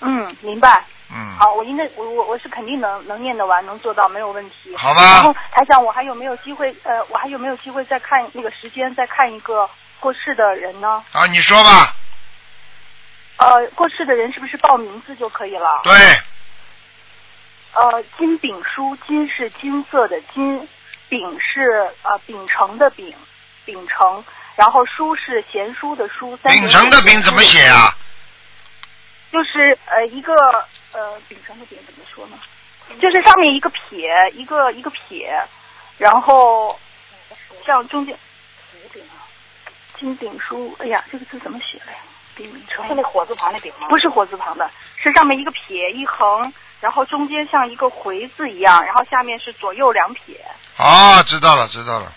[0.00, 0.84] 嗯，明白。
[1.10, 4.74] 嗯，好，我应该我我我是肯定能能念得完，能做到，没有问题。
[4.76, 6.74] 好吧然后台长，我还有没有机会？
[6.84, 9.68] 呃，我还有没有机会再看那个时间，再看一个
[10.00, 11.02] 过世的人呢？
[11.12, 11.94] 啊，你说吧。
[13.38, 15.80] 呃，过世的人是不是报名字就可以了？
[15.84, 15.94] 对，
[17.74, 20.68] 呃，金炳书，金是金色的金，
[21.08, 23.14] 秉是呃秉承的秉，
[23.64, 24.24] 秉承，
[24.56, 26.36] 然后书是贤书的书。
[26.38, 27.94] 秉承的水秉怎么写啊？
[29.30, 30.34] 就是呃一个
[30.92, 32.38] 呃秉承的秉怎么说呢？
[33.00, 35.30] 就是上面一个撇，一个一个撇，
[35.98, 36.78] 然后
[37.66, 38.18] 像中间
[39.98, 41.98] 金鼎书，哎呀，这个字怎么写的呀？
[42.34, 43.88] 丙名称是那火字旁的丙吗？
[43.88, 50.40] 不是火字旁的，是上面一个撇一横，然后中间像一个回字一样，然后下面是左右两撇。
[50.76, 52.12] 啊，知道了，知道了。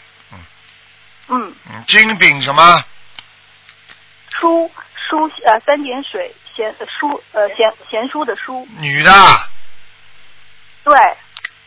[1.27, 2.83] 嗯，嗯，金饼什么？
[4.29, 9.11] 书书呃三点水贤呃书呃贤贤书的书，女的，
[10.83, 10.93] 对，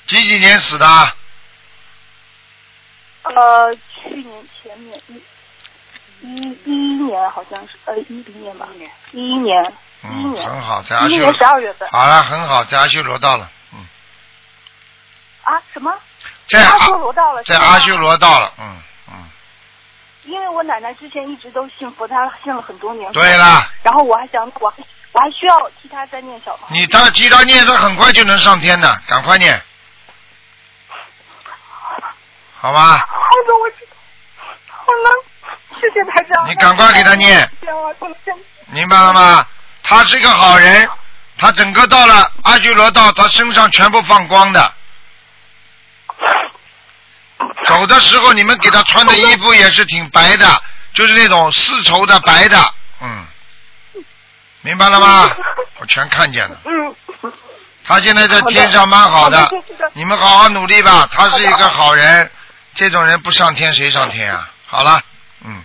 [0.07, 0.87] 几几年死的？
[3.23, 5.23] 呃去年前年一
[6.21, 8.69] 一一一年好像是呃一零年吧，
[9.13, 9.73] 一一年
[10.05, 13.79] 嗯，年很好，在阿修一一年十二月份好了，很好，在阿修罗到了，嗯，
[15.45, 15.93] 啊什么？
[16.49, 18.77] 在阿阿修罗到了，在阿修罗到了，嗯
[19.09, 19.15] 嗯，
[20.25, 23.11] 因为我奶奶之前一直都信佛，她信了很多年。
[23.13, 24.77] 对了，然后我还想，我还
[25.13, 26.59] 我还需要替她再念小。
[26.69, 29.63] 你他记他念，他很快就能上天的，赶快念，
[32.61, 32.99] 好吧？
[32.99, 33.07] 好
[33.47, 33.97] 的，我知道。
[34.69, 36.47] 好了，谢谢台长。
[36.47, 37.51] 你赶快给他念
[38.67, 39.47] 明白了吗？
[39.95, 40.91] 他是一个好人，
[41.39, 44.75] 他整个到了阿修罗道，他身上全部放光的。
[47.65, 50.61] 走的时候，你们给他穿的衣服也是挺白的，
[50.95, 53.25] 就是那种丝绸的白的，嗯，
[54.63, 55.31] 明白了吗？
[55.79, 56.59] 我全看见了。
[56.65, 57.33] 嗯。
[57.87, 59.47] 他现在在天上蛮好的
[59.93, 61.07] 你们好好努力吧。
[61.13, 62.31] 他是一个好人，
[62.75, 64.51] 这种人不上天谁上天啊？
[64.67, 65.01] 好了，
[65.45, 65.63] 嗯，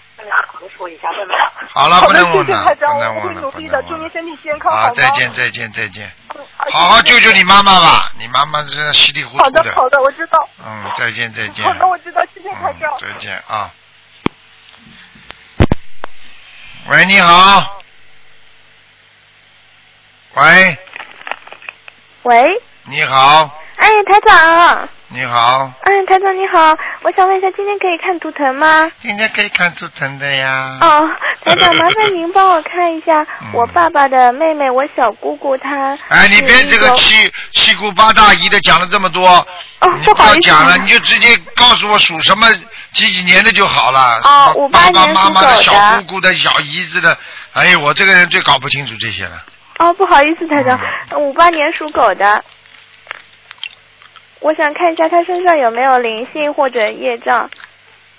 [0.62, 1.52] 我说一下，对吧？
[1.74, 3.98] 好了，不能问了，不能我会问了，不努力的，能问了。
[3.98, 4.94] 祝您身体健康，好，吗？
[4.94, 6.12] 再见，再见，再见。
[6.36, 6.46] 嗯。
[6.72, 10.50] 好好救救你妈妈吧，你妈妈这稀里糊涂好的，好的，我知道。
[10.66, 11.66] 嗯，再见，再见。
[11.66, 13.08] 好的，我知道，谢谢台长嗯，。
[13.08, 13.72] 再见啊。
[16.90, 17.76] 喂，你好。
[20.36, 20.78] 喂，
[22.24, 28.92] 喂，你好，哎，台长，你好，嗯，台长你好，我想问一下，今天可以看图腾吗？
[29.02, 30.78] 今天可以看图腾的呀。
[30.82, 31.10] 哦，
[31.44, 35.98] 台长，麻烦您帮我看一下 嗯我爸爸的妹妹，我小姑姑她。
[36.10, 37.16] 哎，你别这个七
[37.52, 39.28] 七姑八大姨的讲了这么多，
[39.80, 42.48] 哦你不好讲了，你就直接告诉我属什么
[42.92, 44.20] 几几年的就好了。
[44.24, 47.18] 哦什么爸爸年妈妈的小姑姑的小姨子的，
[47.54, 49.44] 哎呦，我这个人最搞不清楚这些了。
[49.80, 52.44] 哦，不好意思，台长，嗯五八年属狗的。
[54.40, 57.50] 我想看一下他身上有没有灵性或者业障。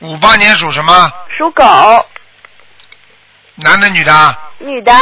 [0.01, 1.13] 五八年属什么？
[1.37, 1.65] 属狗，
[3.57, 4.39] 男的女的？
[4.59, 4.93] 女的。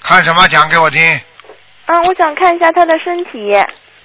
[0.00, 0.46] 看什么？
[0.48, 1.20] 讲给我听。
[1.86, 3.56] 嗯，我想看一下他的身体。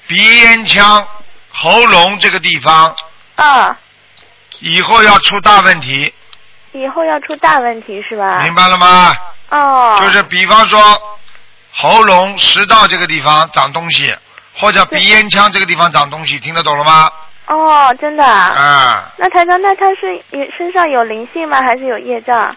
[0.07, 1.07] 鼻咽腔、
[1.51, 2.95] 喉咙这个地方，
[3.35, 3.77] 啊，
[4.59, 6.13] 以后要出大问题，
[6.73, 8.41] 以后要出大问题是吧？
[8.43, 9.15] 明白了吗？
[9.49, 9.99] 哦。
[10.01, 11.19] 就是比方说，
[11.71, 14.13] 喉咙、食道这个地方长东西，
[14.53, 17.11] 或者鼻咽腔这个地方长东西，听得懂了吗？
[17.47, 18.53] 哦，真的啊。
[18.55, 21.59] 啊，那台长，那他是也身上有灵性吗？
[21.61, 22.53] 还是有业障？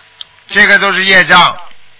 [0.48, 1.56] 这个都是业障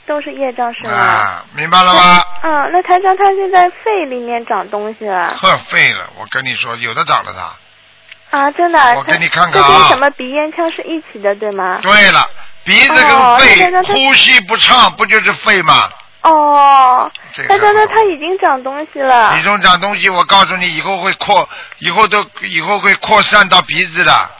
[0.07, 0.93] 都是业障是吗？
[0.93, 2.25] 啊，明白了吗？
[2.43, 6.11] 嗯，那台长他现在肺里面长东西了呵，废了！
[6.19, 8.39] 我跟你说，有的长了的。
[8.39, 8.79] 啊，真的。
[8.97, 11.79] 我给你看看啊这跟什么鼻咽腔是一起的，对吗？
[11.83, 12.29] 对了，
[12.65, 15.89] 鼻子哦跟肺、呼吸不畅，不就是肺吗？
[16.25, 19.43] 哦，这个台长，那他已经长东西了体。
[19.43, 21.47] 重长东西，我告诉你，以后会扩，
[21.81, 24.31] 以后都以后会扩散到鼻子的。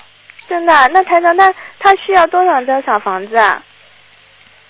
[0.49, 0.89] 真的？
[0.89, 1.47] 那台长，那
[1.79, 3.63] 他需要多少张小房子啊？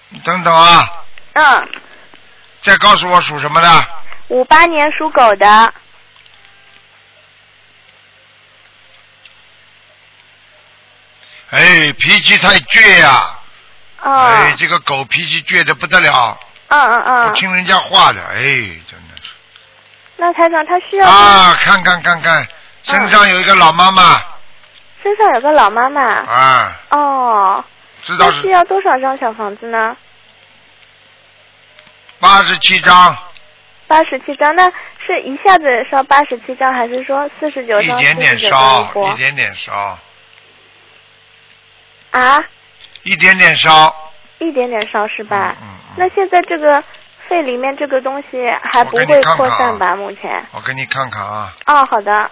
[0.09, 0.89] 你等等啊，
[1.35, 1.69] 嗯，
[2.63, 3.69] 再告诉我属什么的？
[4.29, 5.75] 五八年属狗的。
[11.51, 13.39] 哎，脾气太倔呀、
[14.03, 14.27] 哦。
[14.27, 16.37] 哎，这个狗脾气倔的不得了，
[16.75, 17.35] 嗯嗯嗯不。
[17.35, 18.43] 听人家话的，哎，
[18.91, 19.31] 真的是。
[20.17, 22.47] 那台长他需要啊，看看看看，
[22.83, 24.23] 身上有一个老妈妈，
[25.03, 26.03] 身上有个老妈妈。
[26.03, 27.65] 啊，哦。
[28.03, 29.97] 知道是需要多少张小房子呢？
[32.21, 33.17] 八十七张，
[33.87, 34.71] 八十七张，那
[35.07, 39.17] 是一下子烧八十七张，还是说四十九张、一点点烧，一？
[39.17, 39.99] 点点烧，
[42.11, 42.45] 啊，
[43.05, 43.95] 一点点烧。
[44.39, 45.57] 一点点烧是吧？
[45.63, 46.83] 嗯那现在这个
[47.29, 49.97] 肺里面这个东西还不会你看看啊扩散吧？
[49.97, 50.45] 目前？
[50.53, 52.31] 我给你看看啊，哦，好的。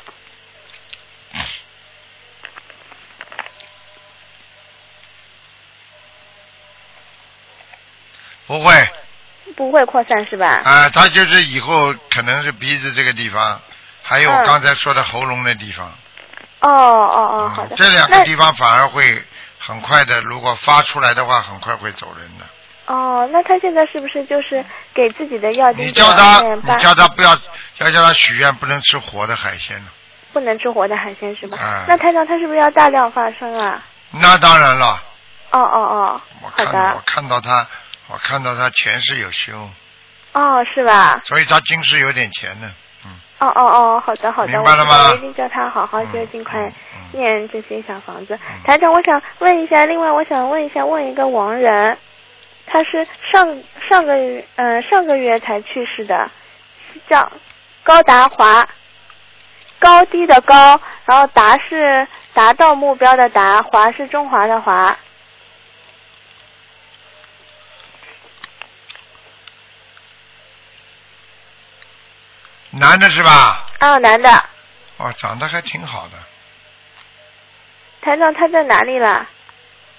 [8.46, 8.88] 不会，
[9.56, 10.60] 不会扩散是吧？
[10.64, 13.60] 啊，他就是以后可能是鼻子这个地方，
[14.02, 15.86] 还有嗯刚才说的喉咙的地方，
[16.60, 17.74] 哦哦哦，好的。
[17.74, 19.22] 嗯这两个地方反而会
[19.58, 22.44] 很快的，如果发出来的话，很快会走人的。
[22.92, 27.30] 哦，那他现在是不是就是给自己的药精你叫他，你叫他不要，
[27.78, 29.88] 要叫他许愿不能吃活的海鲜呢。
[30.32, 31.58] 不能吃活的海鲜是吧？
[31.60, 33.82] 嗯那台长他是不是要大量发生啊？
[34.10, 35.02] 那当然了，
[35.50, 37.66] 哦哦哦，我好的我，看到他，
[38.08, 39.68] 我看到他前世有修，
[40.32, 41.20] 哦是吧？
[41.24, 42.70] 所以他今世有点钱呢。
[43.04, 46.72] 嗯，哦哦哦，好的好的，明白了吗我一定叫他好好修，嗯尽快
[47.12, 48.34] 念这些小房子。
[48.34, 51.96] 嗯台长，我想问一下，另外我想问一下，问一个亡人，
[52.66, 56.30] 他是上上个月呃上个月才去世的，
[56.92, 57.30] 是叫
[57.82, 58.68] 高达华，
[59.78, 64.96] 高低的高，然后达是达到目标的达，华是中华的华。
[72.70, 73.66] 男的是吧？
[73.80, 74.44] 啊，男的，
[74.96, 76.12] 哦，长得还挺好的。
[78.00, 79.26] 台长他在哪里了？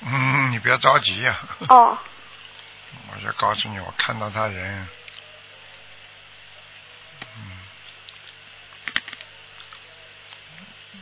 [0.05, 1.39] 嗯，你不要着急呀、
[1.69, 1.97] 哦，
[3.11, 4.87] 我就告诉你，我看到他人，
[7.37, 7.41] 嗯，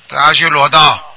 [0.08, 1.16] 在阿修罗道，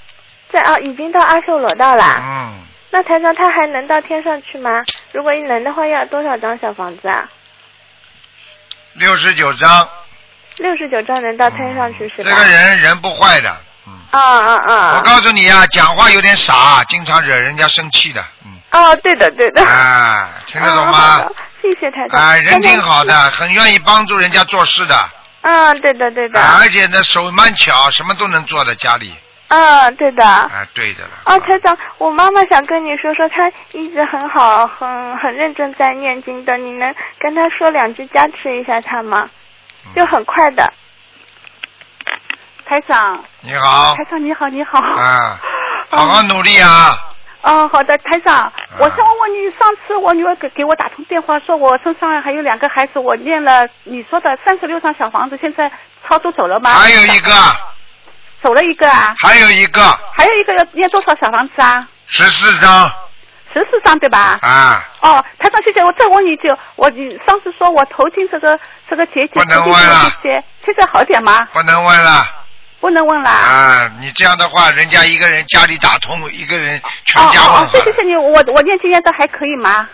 [0.52, 2.04] 在啊，已经到阿修罗道了。
[2.20, 4.84] 嗯，那台长他还能到天上去吗？
[5.12, 7.28] 如果能的话，要多少张小房子啊？
[8.92, 9.88] 六十九张。
[10.58, 12.30] 六十九张能到天上去是吧？
[12.30, 13.56] 这个人人不坏的，
[13.88, 13.92] 嗯。
[14.12, 14.96] 啊啊啊！
[14.96, 18.53] 我告诉你啊，讲话有点傻，经常惹人家生气的，嗯。
[18.74, 19.64] 哦，对的对的。
[19.64, 21.32] 啊，听得懂吗的？
[21.62, 22.20] 谢谢台长。
[22.20, 25.08] 啊，人挺好的，很愿意帮助人家做事的，
[25.42, 26.40] 嗯，对的对的。
[26.40, 29.14] 啊而且呢手蛮巧，什么都能做的家里。
[29.48, 30.24] 嗯，对的。
[30.26, 31.10] 啊，对的了。
[31.26, 39.28] 哦，台长，我妈妈想跟你说说，她一直很好，很很认真在念经的，你能跟她说两句加持一下她吗？
[39.86, 40.72] 嗯就很快的。
[42.66, 44.80] 台长，你好台，长你好，你好。
[44.80, 45.38] 啊，
[45.90, 46.98] 好好努力啊！
[47.44, 55.70] 哦，好的，台长，我想问问你，上次我女儿给给我打通电话，说我身上还有两个孩子，我念了你说的三十六张小房子，现在
[56.08, 56.70] 操作走了吗？
[56.72, 57.30] 还有一个，
[58.42, 59.82] 走了一个啊，还有一个，
[60.14, 61.86] 还有一个要念多少小房子啊？
[62.06, 62.90] 十四张
[63.52, 64.38] 十四张对吧？
[64.40, 65.84] 啊，哦，台长，谢谢。
[65.84, 71.46] 我再问你一句，我你上次说我头颈这个这个结节，不能头颈问了这些，现在好点吗？
[71.52, 72.24] 不能问了
[72.84, 73.30] 不能问啦。
[73.30, 73.90] 啊！
[73.98, 79.88] 你这样的话，人家一个人家里打通，一个人全家问哦，哦谢谢谢你，我我念经念的还可以吗？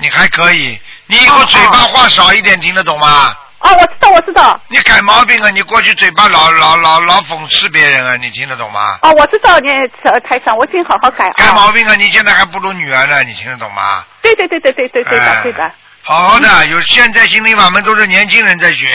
[0.00, 3.34] 你还可以，你以后嘴巴话少一点，听得懂吗？
[3.58, 4.60] 哦，我知道我知道。
[4.68, 5.50] 你改毛病啊！
[5.50, 8.14] 你过去嘴巴老老老老讽刺别人啊！
[8.14, 9.00] 你听得懂吗？
[9.02, 9.68] 哦，我知道你
[10.04, 11.54] 呃台长，我已经好好改改啊。
[11.56, 11.96] 毛病啊！
[11.96, 14.04] 你现在还不如女儿呢，你听得懂吗？
[14.22, 15.72] 对对对对对对对哎的对的。
[16.02, 18.86] 好好的，有现在心灵法门都是年轻人在学，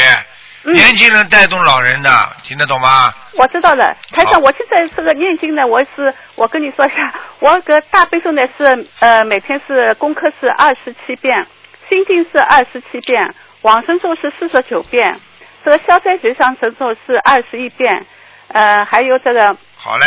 [0.69, 2.09] 嗯年轻人带动老人的，
[2.43, 3.13] 听得懂吗？
[3.37, 11.47] 我知道了，台上，我现在这个念经呢，我是我跟你说一下，我个大悲咒呢是呃每天是功课是二十七遍，
[11.87, 15.17] 心经是二十七遍，往生咒是四十九遍，
[15.63, 18.05] 这个消灾吉祥神咒是二十一遍，
[18.49, 20.05] 呃还有这个好嘞，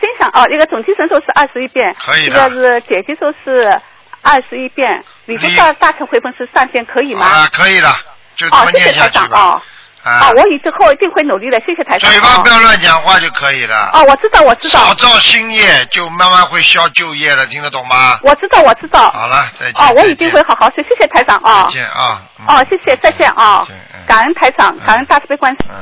[0.00, 3.78] 心想哦，一个总提神咒是二十一遍，可以的这个是解结咒是
[4.22, 7.26] 二十一遍，礼佛大大乘回本是三遍，可以吗？
[7.26, 7.88] 啊，可以的，
[8.34, 9.40] 就这哦么，谢谢台长念下去吧。
[9.42, 9.62] 哦。
[10.02, 12.10] 啊哦，，我以后一定会努力的，谢谢台长。
[12.10, 13.90] 嘴巴哦不要乱讲话就可以了。
[13.92, 18.18] 哦，我知道，我知道少，造新业，就慢慢会消旧业了，听得懂吗？
[18.22, 19.10] 我知道，我知道。
[19.10, 19.84] 好了，再见。
[19.84, 21.72] 哦，我一定会好好学，谢谢台长啊再。
[21.72, 22.22] 见啊。
[22.38, 23.66] 嗯哦，谢谢，再见啊。
[24.06, 25.58] 感恩台长，感恩大慈悲观世。
[25.68, 25.74] 嗯，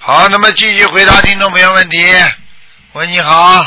[0.00, 1.98] 好，那么继续回答听众朋友问题。
[2.94, 3.66] 喂，你好。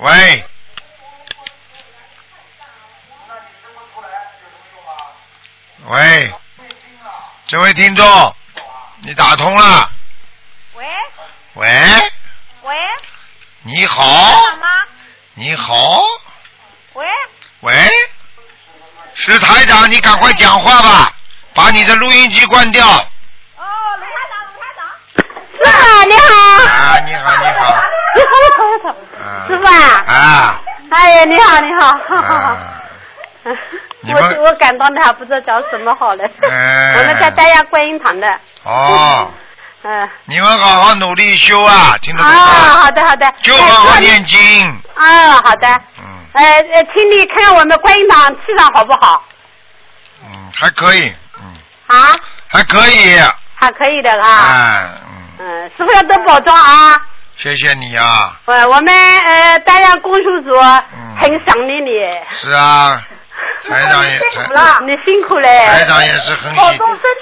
[0.00, 0.44] 喂。
[5.92, 6.32] 喂，
[7.46, 8.36] 这位听众，
[9.02, 9.90] 你打通了。
[10.72, 10.86] 喂。
[11.52, 11.68] 喂，
[12.62, 12.74] 喂，
[13.60, 14.42] 你好？
[15.34, 16.00] 你好，
[16.94, 17.04] 喂，
[17.60, 17.90] 喂，
[19.12, 21.12] 是台长，你赶快讲话吧，
[21.54, 22.86] 把你的录音机关掉。
[22.88, 23.04] 哦，
[23.98, 24.88] 卢台长，卢台长。
[25.52, 26.32] 师傅你好，
[26.70, 27.52] 啊，你好，你好。
[28.14, 29.44] 你好，你好，你好，啊。
[29.46, 29.76] 师傅啊，
[30.06, 30.60] 啊。
[30.90, 31.84] 哎呀，你好，你好，
[32.16, 32.71] 啊！
[34.38, 36.24] 我我感动的还不知道讲什么好了。
[36.50, 38.26] 哎 我们在丹阳观音堂的，
[38.64, 39.30] 哦，
[39.84, 40.08] 嗯。
[40.26, 42.36] 你们好好努力修啊，听得懂啊，
[42.82, 43.26] 好的好的。
[43.42, 44.68] 就好好哎念经。
[44.94, 45.68] 啊，好的。
[45.98, 49.22] 嗯呃呃，请你看看我们观音堂气场好不好？
[50.24, 51.54] 嗯，还可以，嗯，
[51.88, 52.16] 啊，
[52.48, 53.20] 还可以。
[53.54, 54.46] 还可以的啊。
[54.50, 54.88] 哎，
[55.38, 56.96] 嗯，嗯，师傅要多保重啊。
[57.36, 58.40] 谢谢你啊。
[58.46, 61.90] 呃，我们呃丹阳公修组嗯很想念你。
[62.40, 63.02] 是啊，
[63.68, 65.66] 台长也台你辛苦嘞。
[65.66, 66.52] 台长也是很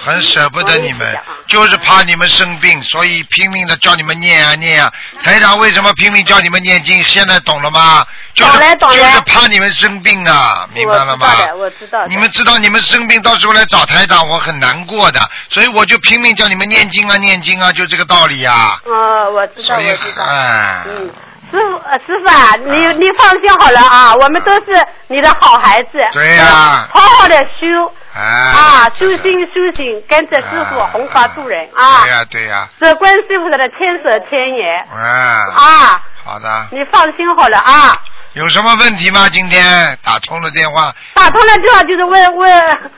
[0.02, 4.90] 很舍不得你们，就是怕你们生病，所以拼命的叫你们念啊念啊。
[5.22, 7.02] 台长为什么拼命叫你们念经？
[7.04, 8.06] 现在懂了吗？
[8.34, 11.28] 就是就是怕你们生病啊，明白了吗？
[11.56, 12.06] 我知道。
[12.06, 20.24] 你们知道你们生病到时候来找台长，我很难过的，所以我就拼命叫你们念经啊念经啊，就这个道理呀、哦，我知道，我知道。
[20.24, 21.10] 哎，嗯，
[21.50, 25.90] 师傅，呃师傅啊，你你放心好了啊，我们都是你的好孩子。
[26.12, 32.10] 对呀好好的修哎，啊，修心修行，跟着师傅啊弘法度人啊对。
[32.10, 35.00] 呀对呀，这观世菩萨的千手千眼哎，
[35.54, 37.96] 啊，好的，你放心好了啊。
[38.34, 39.28] 有什么问题吗？
[39.32, 42.90] 今天打通了电话，打通了电话就是问问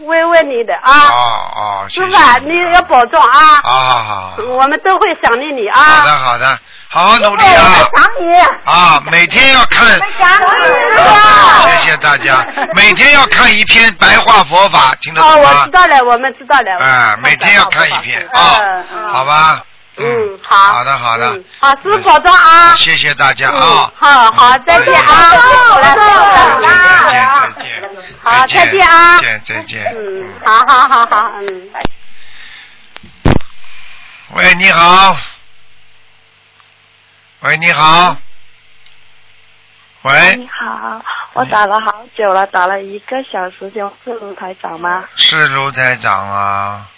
[0.00, 5.80] 问问你的啊，哦哦，师傅啊，你要保重啊，好好好，我们都会想念你啊。
[5.80, 6.58] 好的好的，
[6.88, 7.86] 好好努力啊
[8.18, 8.36] 你。
[8.64, 9.02] 啊！
[9.10, 15.70] 每天要看，想你啊谢谢大家，每天要看一篇白话佛法，听得哦，懂吗我知？
[15.72, 16.78] 道了，我们知道了。
[16.78, 18.60] 哎，每天要看一篇啊
[19.08, 19.62] 好吧？
[19.98, 20.04] 嗯，
[20.42, 20.56] 好。
[20.56, 22.74] 好的好的嗯，好，师傅保重啊。
[22.76, 23.92] 谢谢大家嗯啊！
[23.98, 25.06] 好好，再见啊。
[25.06, 26.06] 好了，再见
[26.60, 27.90] 再见，
[28.22, 29.22] 好，再见啊再。
[29.22, 29.94] 见再见。
[29.94, 31.70] 嗯，好好好好，嗯。
[34.34, 35.16] 喂，你好。
[37.40, 38.16] 喂，你好。
[40.02, 41.02] 喂，你好，
[41.34, 45.04] 我打了好久了，打了一个小时，就是卢台长吗？
[45.16, 46.88] 是卢台长啊。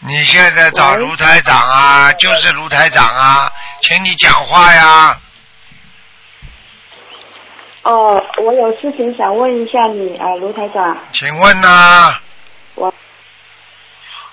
[0.00, 3.52] 你现在找卢台长啊，就是卢台长啊，
[3.82, 5.20] 请你讲话呀。
[7.82, 10.96] 哦，我有事情想问一下你啊，卢台长。
[11.12, 12.14] 请问呢、
[12.76, 12.94] 我，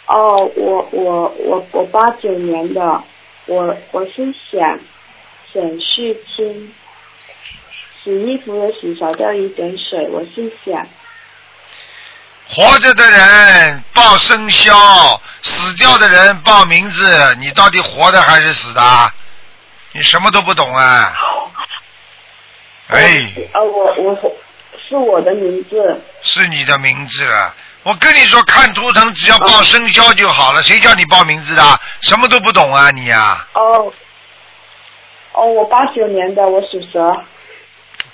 [0.07, 3.03] 哦，我我我我八九年的，
[3.47, 4.79] 我我是想
[5.51, 6.73] 省事清，
[8.03, 10.87] 洗衣服的洗少掉一点水，我是想，
[12.47, 18.81] 活着的人报生肖，死掉的人报名字，你到底活的还是死的？
[19.93, 21.13] 你什么都不懂啊！
[22.89, 24.35] 哎，呃，我我
[24.87, 27.55] 是我的名字，是你的名字了。
[27.85, 31.79] 我跟你说，看图腾只要报生肖就好了，谁叫你报名字的？
[32.01, 33.93] 什么都不懂啊你啊、哦，
[35.33, 37.11] 哦，我八九年的，我属蛇。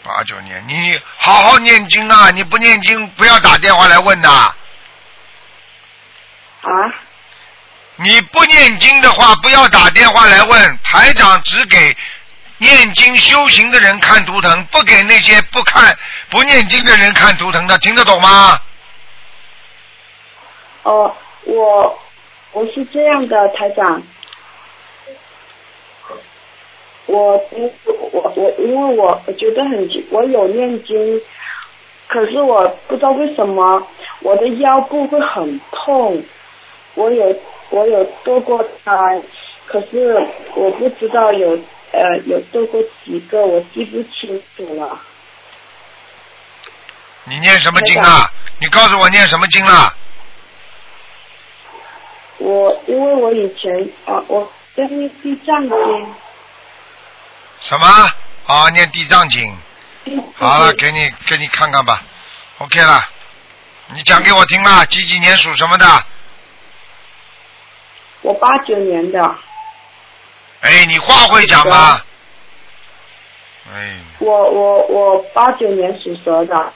[0.03, 2.29] 八九年，你好好念经啊！
[2.31, 4.29] 你不念经，不要打电话来问的。
[4.29, 4.53] 啊？
[7.95, 10.79] 你不念经的话，不要打电话来问。
[10.83, 11.95] 台长只给
[12.57, 15.97] 念经修行的人看图腾，不给那些不看
[16.29, 18.59] 不念经的人看图腾的，听得懂吗？
[20.83, 21.99] 哦，我
[22.53, 24.01] 我是这样的，台长，
[27.05, 27.33] 我
[28.13, 31.21] 我我因为我我觉得很我有念经，
[32.07, 33.87] 可是我不知道为什么
[34.21, 36.23] 我的腰部会很痛，
[36.95, 37.35] 我有
[37.69, 39.21] 我有堕过胎，
[39.67, 40.15] 可是
[40.55, 41.51] 我不知道有
[41.91, 44.99] 呃有堕过几个，我记不清楚了。
[47.25, 48.29] 你念什么经啊？
[48.59, 49.95] 你告诉我念什么经了？
[52.41, 56.15] 我因为我以前啊，我在念地藏经。
[57.61, 57.87] 什么？
[58.47, 59.55] 啊，念地藏经。
[60.35, 62.01] 好了，给你给你看看吧。
[62.57, 63.07] OK 了，
[63.93, 65.85] 你讲给我听了，几几年属什么的？
[68.21, 69.35] 我八九年的，
[70.61, 72.01] 哎，你话会讲吗？
[73.73, 76.73] 哎，我我我八九年属蛇的，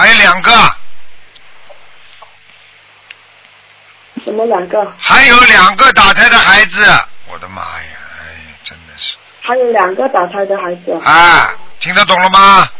[0.00, 0.50] 还有两个，
[4.24, 4.94] 什么两个？
[4.98, 6.82] 还有两个打胎的孩子，
[7.30, 7.98] 我的妈呀！
[8.18, 10.98] 哎，真的是，还有两个打胎的孩子。
[11.04, 12.70] 啊，听得懂了吗？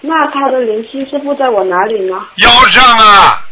[0.00, 2.26] 那他的灵性是附在我哪里呢？
[2.36, 3.46] 腰上啊，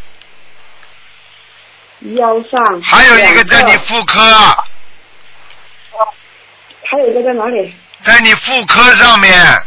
[2.14, 2.80] 腰上。
[2.82, 4.18] 还有一个在你妇科，
[6.84, 7.76] 还有一个在哪里？
[8.02, 9.62] 在你妇科上面。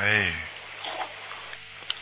[0.00, 0.32] 哎，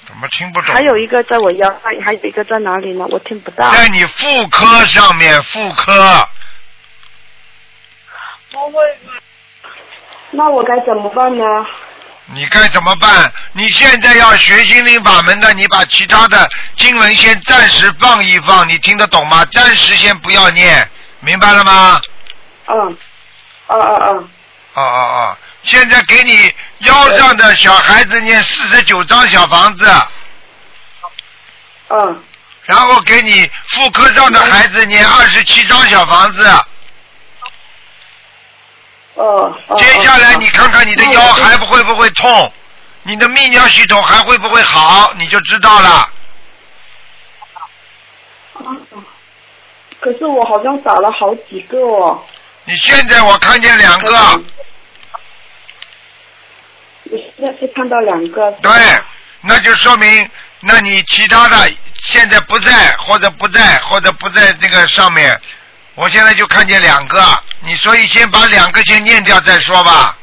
[0.07, 0.75] 怎么听不懂？
[0.75, 3.07] 还有一个在我腰上，还有一个在哪里呢？
[3.11, 3.71] 我听不到。
[3.71, 6.29] 在你妇科上面，妇科。
[10.31, 11.45] 那我该怎么办呢？
[12.27, 13.31] 你该怎么办？
[13.53, 19.45] 你现在要学心灵法门的，你把其他的经文先暂时放一放，你听得懂吗？
[19.47, 20.89] 暂时先不要念，
[21.21, 22.01] 明白了吗？
[22.67, 22.97] 嗯，
[23.67, 24.29] 哦哦哦，
[24.75, 29.87] 哦哦哦，现在给你腰上的小孩子念四十九张小房子，
[31.89, 32.25] 嗯，
[32.65, 36.49] 然后给你妇科上的孩子念二十七张小房子。
[39.15, 39.77] 哦哦。
[39.77, 42.53] 接下来哦你看看你的腰还不会不会痛，
[43.03, 46.09] 你的泌尿系统还会不会好，你就知道了。
[50.01, 52.25] 可是我好像打了好几个哦。
[52.65, 54.15] 你现在我看见两个，
[57.11, 58.53] 我现在是看到两个。
[58.63, 58.73] 对，
[59.41, 61.73] 那就说明，那你其他的
[62.05, 65.41] 现在不在，或者不在，或者不在这个上面，
[65.97, 67.21] 我现在就看见两个，
[67.61, 70.17] 你所以先把两个先念掉再说吧，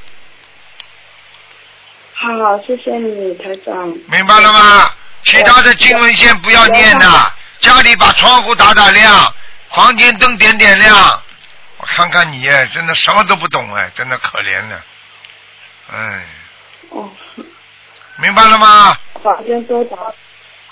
[2.13, 3.75] 好，谢谢你，台长。
[4.07, 4.91] 明白了吗？
[5.23, 9.35] 其他的经文先不要念的，家里把窗户打打亮，
[9.71, 11.21] 房间灯点点亮。
[11.89, 14.81] 我看看你，真的什么都不懂哎，真的可怜的，
[15.91, 16.25] 哎，
[16.89, 17.09] 哦，
[18.17, 18.95] 明白了吗？
[19.23, 19.97] 房间都打。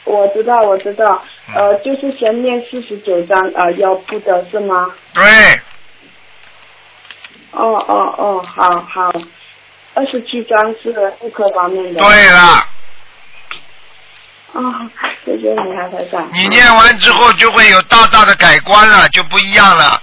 [0.05, 4.88] 我知道，我知道，嗯呃，就是先念四十九章呃腰部的是吗？
[5.13, 5.24] 对，
[7.51, 9.11] 哦哦哦，好好，
[9.95, 11.99] 二十七章是妇科方面的。
[11.99, 12.68] 对了，
[14.53, 14.89] 哦，
[15.26, 16.30] 谢谢你，啊台长。
[16.32, 20.01] 你念完之后就会有大大的改观了，就不一样了。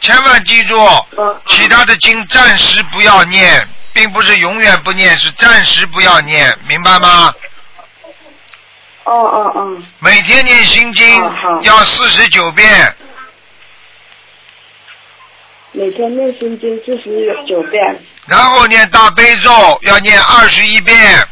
[0.00, 0.76] 千万记住，
[1.16, 1.40] 嗯。
[1.48, 7.34] 其他的经暂时不要念，并不是永远不念，是暂时不要念，明白吗？
[9.04, 11.22] 哦哦哦，每天念心经
[11.62, 12.94] 要四十九遍，
[15.72, 18.04] 每天念心经四十九遍。
[18.26, 21.26] 然后念大悲咒要念二十一遍，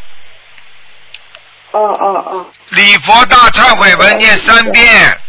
[1.73, 2.47] 哦哦哦。
[2.71, 5.21] 礼佛大忏悔文念三遍，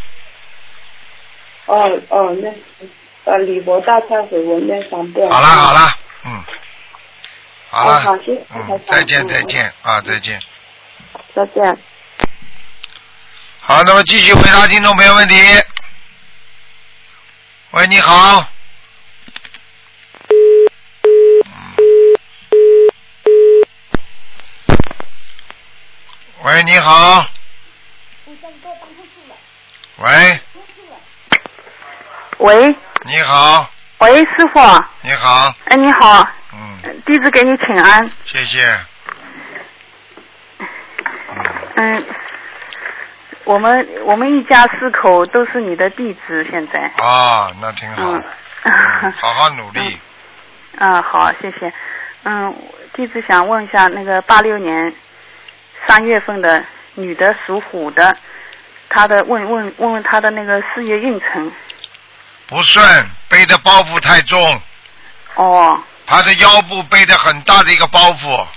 [1.65, 2.49] 哦哦，那
[3.27, 5.29] 呃礼佛大忏悔文念三遍。
[5.29, 6.43] 好啦好啦，嗯，
[7.69, 10.39] 好了，哦好谢谢嗯，再见嗯再见啊再见。
[11.35, 11.77] 再见。
[13.59, 15.35] 好，那么继续回答听众朋友问题。
[17.71, 18.47] 喂，你好。
[26.43, 27.25] 喂，你好。
[29.97, 30.39] 喂，
[32.37, 32.75] 喂
[33.07, 33.65] 你好，
[33.99, 34.59] 喂，师傅，
[35.01, 38.11] 你好，哎，你好，嗯，弟子给你请安。
[38.25, 38.77] 谢谢。
[41.75, 42.05] 嗯，
[43.45, 46.91] 我们我们一家四口都是你的弟子，现在。
[46.97, 48.23] 啊，那挺好，嗯。
[48.63, 49.97] 嗯好好努力。
[50.77, 51.71] 啊， 好，谢谢。
[52.23, 52.53] 嗯，
[52.91, 54.93] 弟子想问一下，那个八六年
[55.87, 56.61] 三月份的
[56.95, 58.17] 女的属虎的，
[58.89, 61.49] 她的问问问问她的那个事业运程。
[62.47, 64.61] 不顺，背的包袱太重，
[65.35, 68.47] 哦他的腰部背着很大的一个包袱，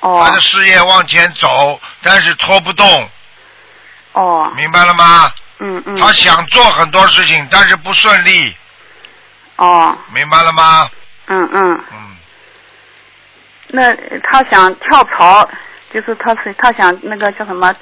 [0.00, 3.10] 哦他的事业往前走，但是拖不动，
[4.12, 5.32] 哦，明白了吗？
[5.60, 5.96] 嗯嗯。
[5.96, 8.56] 他想做很多事情，但是不顺利，
[9.56, 10.90] 哦，明白了吗？
[11.26, 11.84] 嗯嗯。
[11.92, 12.16] 嗯。
[13.68, 13.94] 那
[14.28, 15.48] 他想跳槽，
[15.92, 17.72] 就是他是他想那个叫什么？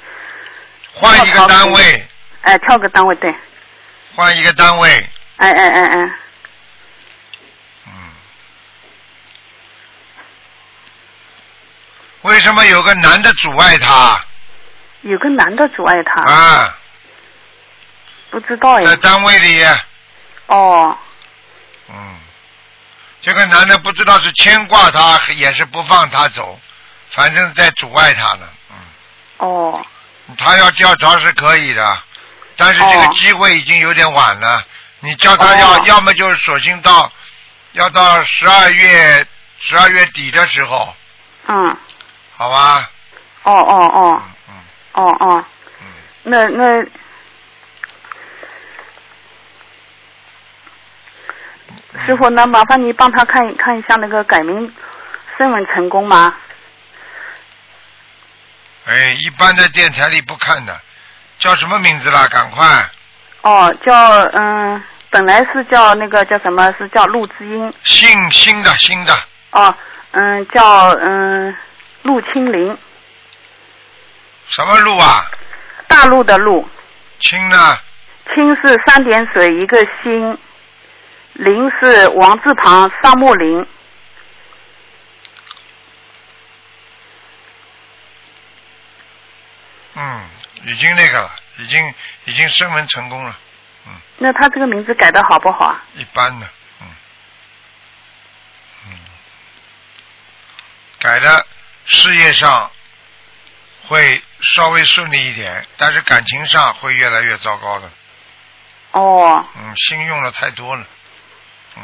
[0.93, 2.07] 换一个单位，
[2.41, 3.33] 哎，跳个单位，对，
[4.15, 6.15] 换一个单位，哎哎哎哎，
[7.87, 7.93] 嗯。
[12.21, 14.19] 为什么有个男的阻碍他？
[15.01, 16.77] 有个男的阻碍他，啊，
[18.29, 18.95] 不知道呀在。
[18.95, 19.65] 单位里，
[20.45, 20.97] 哦。
[21.89, 22.17] 嗯，
[23.21, 26.57] 这个男的不知道是牵挂他，也是不放他走，
[27.09, 28.47] 反正在阻碍他呢。
[28.69, 28.75] 嗯。
[29.39, 29.85] 哦。
[30.37, 31.99] 他要调查是可以的，
[32.55, 33.13] 但是这个哦。
[33.15, 34.65] 机会已经有点晚了。
[35.03, 35.83] 你叫他要，哦。
[35.85, 37.11] 要么就是索性到，
[37.73, 39.27] 要到十二月
[39.59, 40.95] 十二月底的时候，
[41.47, 41.77] 嗯。
[42.35, 42.89] 好吧？
[43.43, 44.23] 哦哦哦。
[44.47, 44.55] 嗯
[44.93, 45.45] 哦哦，
[46.21, 46.83] 那那
[52.05, 54.71] 师傅，那麻烦你帮他看一看一下那个改名
[55.35, 56.35] 声纹成功吗？
[58.85, 60.79] 哎，一般的电台里不看的，
[61.39, 62.27] 叫什么名字啦？
[62.27, 62.89] 赶快，
[63.41, 64.83] 哦，叫嗯，
[65.13, 66.73] 本来是叫那个叫什么？
[66.75, 67.71] 是叫陆之音。
[67.83, 69.13] 姓新的新的，
[69.51, 69.75] 哦，
[70.09, 71.55] 嗯，叫嗯
[72.01, 72.75] 陆清林，
[74.47, 75.29] 什么路啊？
[75.87, 76.67] 大陆的陆，
[77.19, 77.77] 清呢？
[78.33, 80.35] 清是三点水一个心，
[81.33, 83.63] 林是王字旁沙漠林。
[89.93, 90.21] 嗯，
[90.65, 91.93] 已经那个了，已经
[92.25, 93.37] 已经升文成功了，
[94.17, 95.83] 那他这个名字改的好不好啊？
[95.95, 96.47] 一般的，
[96.81, 96.87] 嗯，
[98.87, 98.97] 嗯，
[100.99, 101.45] 改的
[101.85, 102.71] 事业上
[103.87, 107.89] 会稍微顺利一点，但是感情上会越来越糟糕的。
[108.91, 110.85] 哦嗯，心用的太多了。
[111.75, 111.83] 嗯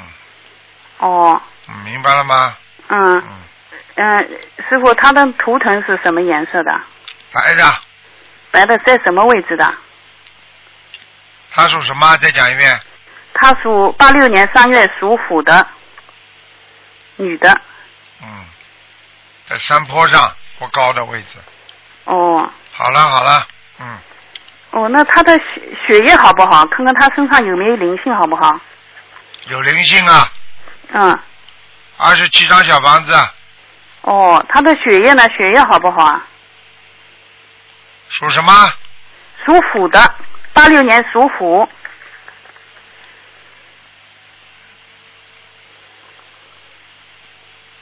[0.99, 2.55] 哦，嗯，明白了吗？
[2.87, 3.23] 嗯
[3.95, 4.39] 嗯、
[4.69, 6.81] 师傅，他的图腾是什么颜色的？
[7.33, 7.81] 白的，
[8.51, 9.73] 白的，在什么位置的？
[11.51, 12.17] 他属什么？
[12.17, 12.79] 再讲一遍。
[13.33, 15.65] 他属八六年三月属虎的，
[17.15, 17.49] 女的。
[18.21, 18.45] 嗯，
[19.45, 21.37] 在山坡上不高的位置。
[22.05, 23.47] 哦好了好了，
[23.79, 23.97] 嗯，
[24.71, 26.65] 哦，那他的血血液好不好？
[26.67, 28.59] 看看他身上有没有灵性，好不好？
[29.47, 30.31] 有灵性啊，
[30.93, 31.19] 嗯，
[31.97, 33.13] 二十七张小房子，
[34.01, 35.23] 哦，他的血液呢？
[35.37, 36.25] 血液好不好啊？
[38.09, 38.73] 属什么？
[39.45, 40.15] 属虎的，
[40.53, 41.67] 八六年属虎。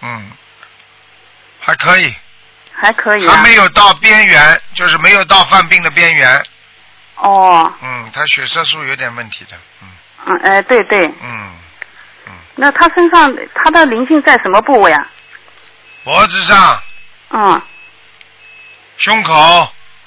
[0.02, 0.32] 嗯，
[1.60, 2.16] 还可以，
[2.72, 3.36] 还可以、啊。
[3.36, 6.46] 还没有到边缘，就是没有到犯病的边缘。
[7.16, 9.90] 哦，嗯，他血色素有点问题的，嗯，
[10.28, 11.06] 嗯哎，对对。
[11.22, 11.56] 嗯，
[12.56, 15.08] 那他身上他的灵性在什么部位啊？
[16.04, 16.82] 脖子上、
[17.32, 17.62] 嗯，
[18.98, 19.34] 胸口、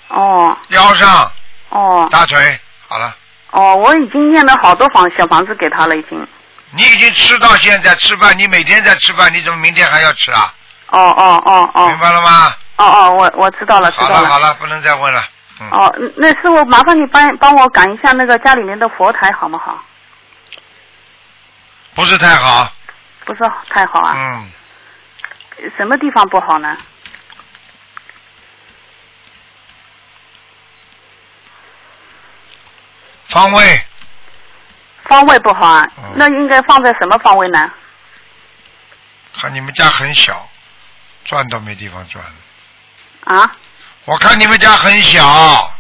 [0.09, 1.33] 哦腰上、
[1.71, 3.17] 哦大锤，好了，
[3.51, 6.27] 哦，我已经念了好多房小房子给他了，已经。
[6.73, 10.55] 你已经吃到现在吃饭，你每天在吃饭，你怎么明天还要吃啊？
[10.89, 11.89] 哦哦哦哦。
[11.89, 12.55] 明白了吗？
[12.77, 15.23] 哦哦，我我知道了，知道了好了，不能再问了。
[15.61, 19.79] 嗯哦，那师傅麻烦你帮帮我赶一下那个家里面的佛台好不好？
[21.95, 22.73] 不是太好。
[23.27, 24.15] 不是太好啊。
[24.17, 26.77] 嗯，什么地方不好呢？
[33.31, 33.85] 方位
[35.09, 35.89] 方位不好啊？
[35.99, 37.71] 嗯那应该放在什么方位呢？
[39.35, 40.49] 看你们家很小，
[41.25, 42.25] 转都没地方转。
[43.25, 43.51] 啊？
[44.07, 45.73] 我看你们家很小，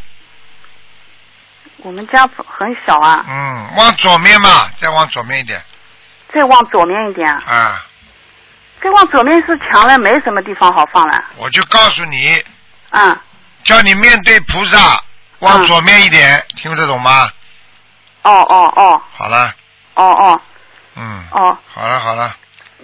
[1.78, 5.60] 我们家很小啊，嗯，往左面嘛，再往左面一点，
[6.32, 7.42] 再往左面一点啊。
[7.46, 7.86] 啊，
[8.82, 11.24] 再往左面是墙了，没什么地方好放了。
[11.36, 12.44] 我就告诉你，
[12.90, 13.18] 嗯，
[13.64, 15.02] 叫你面对菩萨，
[15.40, 17.30] 往左面一点，听得懂吗？
[18.22, 19.52] 哦哦哦好了，
[19.94, 20.40] 哦哦
[20.96, 21.56] 嗯，哦。
[21.74, 22.34] 好了好了，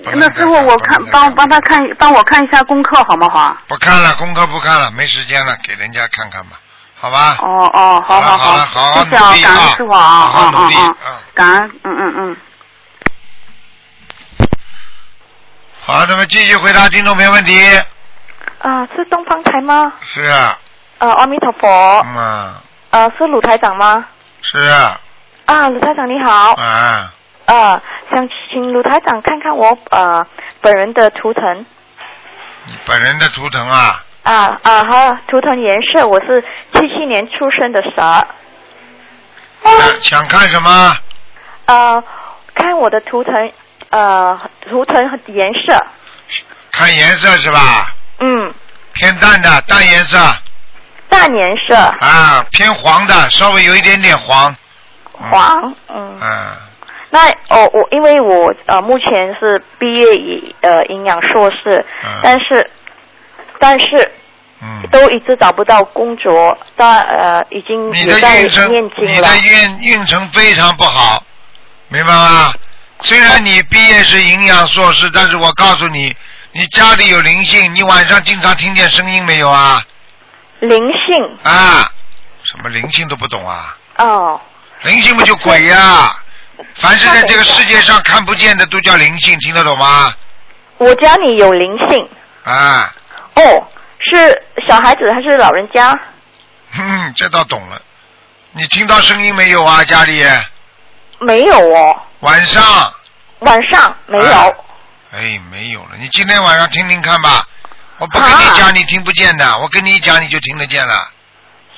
[0.03, 3.63] 那师傅，我看帮帮他看，帮我看一下功课好不好啊？
[3.69, 6.57] 不看了，功课不看了，没时间了，给人家看看吧，
[6.99, 7.37] 好吧？
[7.41, 12.37] 哦哦，好好好好，好好谢谢啊努力，感恩啊师傅啊，好好啊努力啊啊嗯感恩，嗯嗯嗯。
[15.85, 17.61] 好，那么继续回答听众朋友问题。
[18.59, 19.93] 啊，是东方台吗？
[20.03, 20.59] 是啊，
[20.99, 21.69] 呃，阿弥陀佛。
[21.69, 24.05] 嗯啊，呃，是鲁台长吗？
[24.43, 24.99] 是啊，
[25.47, 26.55] 啊，鲁台长你好。
[26.55, 27.13] 啊，
[27.47, 27.81] 呃，
[28.11, 30.27] 想请鲁台长看看我呃
[30.61, 31.65] 本人的图腾
[32.67, 36.43] 你本人的图腾啊，啊啊和图腾颜色，我是
[36.75, 38.27] 七七年出生的蛇。
[39.63, 40.97] 想想看什么？
[41.67, 42.03] 呃，
[42.55, 43.33] 看我的图腾
[43.91, 44.39] 呃
[44.69, 45.87] 图腾颜色，
[46.73, 47.95] 看颜色是吧？
[48.19, 48.53] 嗯，
[48.95, 50.19] 偏淡的淡颜色
[51.09, 54.55] 淡颜色啊，偏黄的，稍微有一点点黄。
[55.19, 56.19] 黄，嗯。
[56.21, 56.57] 嗯，
[57.11, 62.71] 那哦，我因为我呃目前是毕业以呃营养硕士，嗯但是
[63.59, 64.13] 但是
[64.61, 69.39] 嗯，都一直找不到工作，但呃已经你的运程，你的。
[69.39, 71.23] 运运程非常不好，
[71.89, 72.53] 明白吗？
[73.01, 76.17] 虽然你毕业是营养硕士，但是我告诉你，
[76.53, 79.83] 你家里有灵性，你晚上经常听见声音没有啊？
[80.61, 81.91] 灵性啊，
[82.43, 83.77] 什么灵性都不懂啊？
[83.99, 84.41] 哦，
[84.83, 86.17] 灵性不就鬼呀、
[86.77, 90.15] 凡是在这个世界上看不见的都叫灵性，听得懂吗？
[90.79, 92.09] 我家里有灵性
[92.45, 92.95] 啊，
[93.35, 93.67] 哦，
[93.99, 95.99] 是小孩子还是老人家？
[96.73, 97.81] 哼，这倒懂了。
[98.53, 99.83] 你听到声音没有啊？
[99.85, 100.23] 家里
[101.21, 102.63] 没有哦，晚上？
[103.41, 104.25] 晚上没有。
[105.13, 105.91] 哎哎，没有了。
[105.99, 107.47] 你今天晚上听听看吧。
[107.99, 109.59] 我不跟你讲，你听不见的。
[109.59, 111.11] 我跟你一讲，你就听得见了。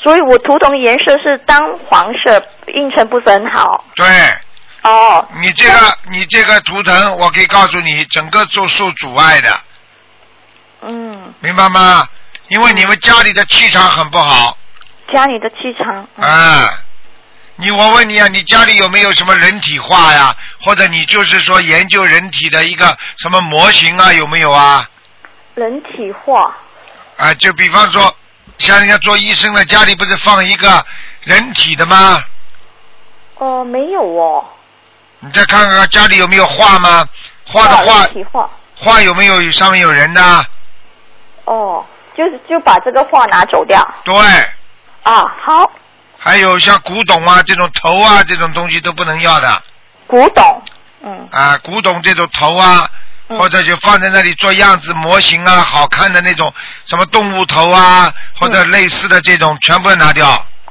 [0.03, 3.85] 所以我图腾颜色是当黄色，运程不是很好。
[3.95, 4.07] 对。
[4.83, 5.27] 哦。
[5.43, 9.51] 你这个，你这个图腾，我可以告诉你，整个都受阻碍的，
[10.83, 12.09] 嗯，明白吗？
[12.49, 14.57] 因为你们家里的气场很不好。
[15.13, 16.09] 家里的气场。
[16.19, 16.69] 啊，
[17.57, 20.35] 你我问你啊，你家里有没有什么人体画呀？
[20.63, 24.13] 或者你就是说研究人体的一个什么模型啊？
[24.13, 24.89] 有没有啊？
[25.57, 26.55] 人体画。
[27.17, 28.15] 啊，就比方说，
[28.59, 30.85] 像人家做医生的家里不是放一个
[31.23, 32.23] 人体的吗？
[33.37, 34.45] 哦、没有哦。
[35.21, 37.09] 你再看看家里有没有画吗？
[37.47, 38.51] 画的画画。
[38.77, 40.47] 画有没有上面有人的？
[41.45, 41.85] 哦，
[42.17, 43.83] 就是就把这个画拿走掉。
[44.05, 44.15] 对，
[45.03, 45.71] 啊，好，
[46.19, 49.63] 还有像古董啊这种头啊这种东西都不能要的
[50.07, 50.63] 古董，
[51.03, 52.89] 嗯，啊，古董这种头啊，
[53.29, 56.53] 嗯或者就放在那里做样子模型啊，好看的那种
[56.87, 58.11] 什么动物头啊，
[58.41, 60.27] 或者类似的这种全部要拿掉，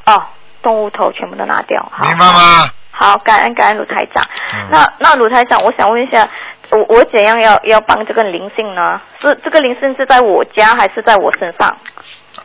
[0.06, 0.24] 哦，
[0.64, 1.92] 动物头全部都拿掉。
[1.92, 2.70] 好明白吗？
[2.92, 4.26] 好，感恩感恩鲁台长。
[4.54, 6.28] 嗯那那鲁台长，我想问一下，
[6.72, 9.00] 我我怎样要要帮这个灵性呢？
[9.22, 11.78] 是这个灵性是在我家还是在我身上？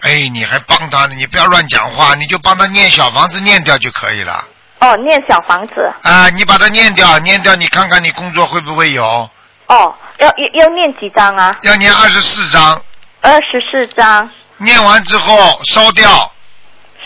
[0.02, 4.44] 哎，你还帮他呢，你不要乱讲话，你就帮他念小房子念掉就可以了。
[4.80, 5.90] 哦，念小房子。
[6.02, 9.30] 啊，你把它念掉，念掉，你看看你工作会不会有？
[9.68, 11.54] 哦，要要要念几张啊？
[11.62, 12.82] 要念二十四张，
[13.20, 16.32] 二十四张，念完之后烧掉，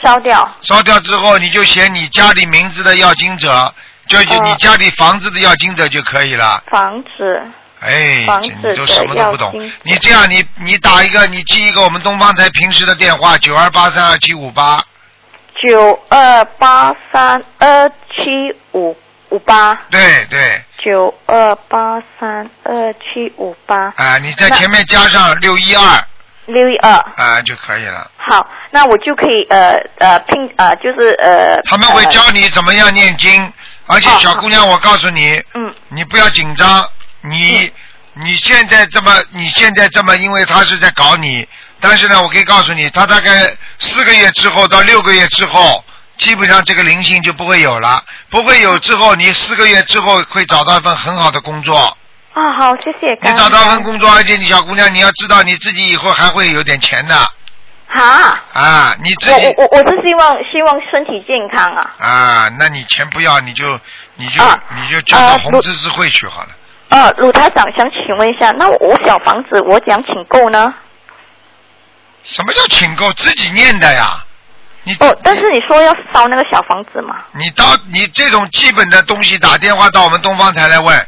[0.03, 0.49] 烧掉。
[0.61, 3.75] 烧掉之后你就写你家里名字的要经者，
[4.09, 6.63] 就你家里房子的要经者就可以了。
[6.71, 7.43] 房子。
[7.79, 9.53] 哎，你都什么都不懂。
[9.83, 14.83] 你这样，你你打一个，你记一个我们东方台平时的电话九二八三二七五八，
[15.63, 18.25] 九二八三二七
[18.73, 18.97] 五
[19.29, 19.79] 五八。
[19.91, 23.93] 对对，九二八三二七五八。
[23.97, 26.05] 啊，你在前面加上六一二
[26.47, 26.93] 六一二。
[27.17, 28.09] 啊就可以了。
[28.17, 31.61] 好，那我就可以呃呃拼呃就是呃。
[31.63, 33.53] 他们会呃教你怎么样念经，
[33.87, 36.89] 而且小姑娘，我告诉你，嗯，你不要紧张，
[37.23, 37.73] 你
[38.15, 41.49] 你现在这么你现在这么，因为他是在搞你，
[41.81, 45.85] 但是呢，我可以告诉你，他大概四个月之后到六个月之后，
[46.19, 51.97] 基本上这个灵性就不会有了，不会有之后，你四个月之后会找到一份很好的工作，
[52.33, 53.19] 啊好，谢谢。
[53.23, 57.15] 你找到份工作，而且你小姑娘，你要知道你自己以后还会有点钱的
[57.89, 58.41] 哈。
[58.53, 61.95] 啊，你自我己我我我是希望希望身体健康啊。
[61.99, 63.79] 啊，那你钱不要，你就
[64.17, 66.49] 你就、啊你就交到红十字会去好了。
[66.89, 70.73] 呃，鲁台长想请问一下，那我小房子我怎样请购呢？
[72.23, 73.13] 什么叫请购？
[73.13, 74.25] 自己念的呀。
[74.87, 77.17] 你哦，但是你说要烧那个小房子嘛？
[77.33, 80.97] 你到你这种基本的东西，打电话到我们东方台来问。
[80.97, 81.07] 啊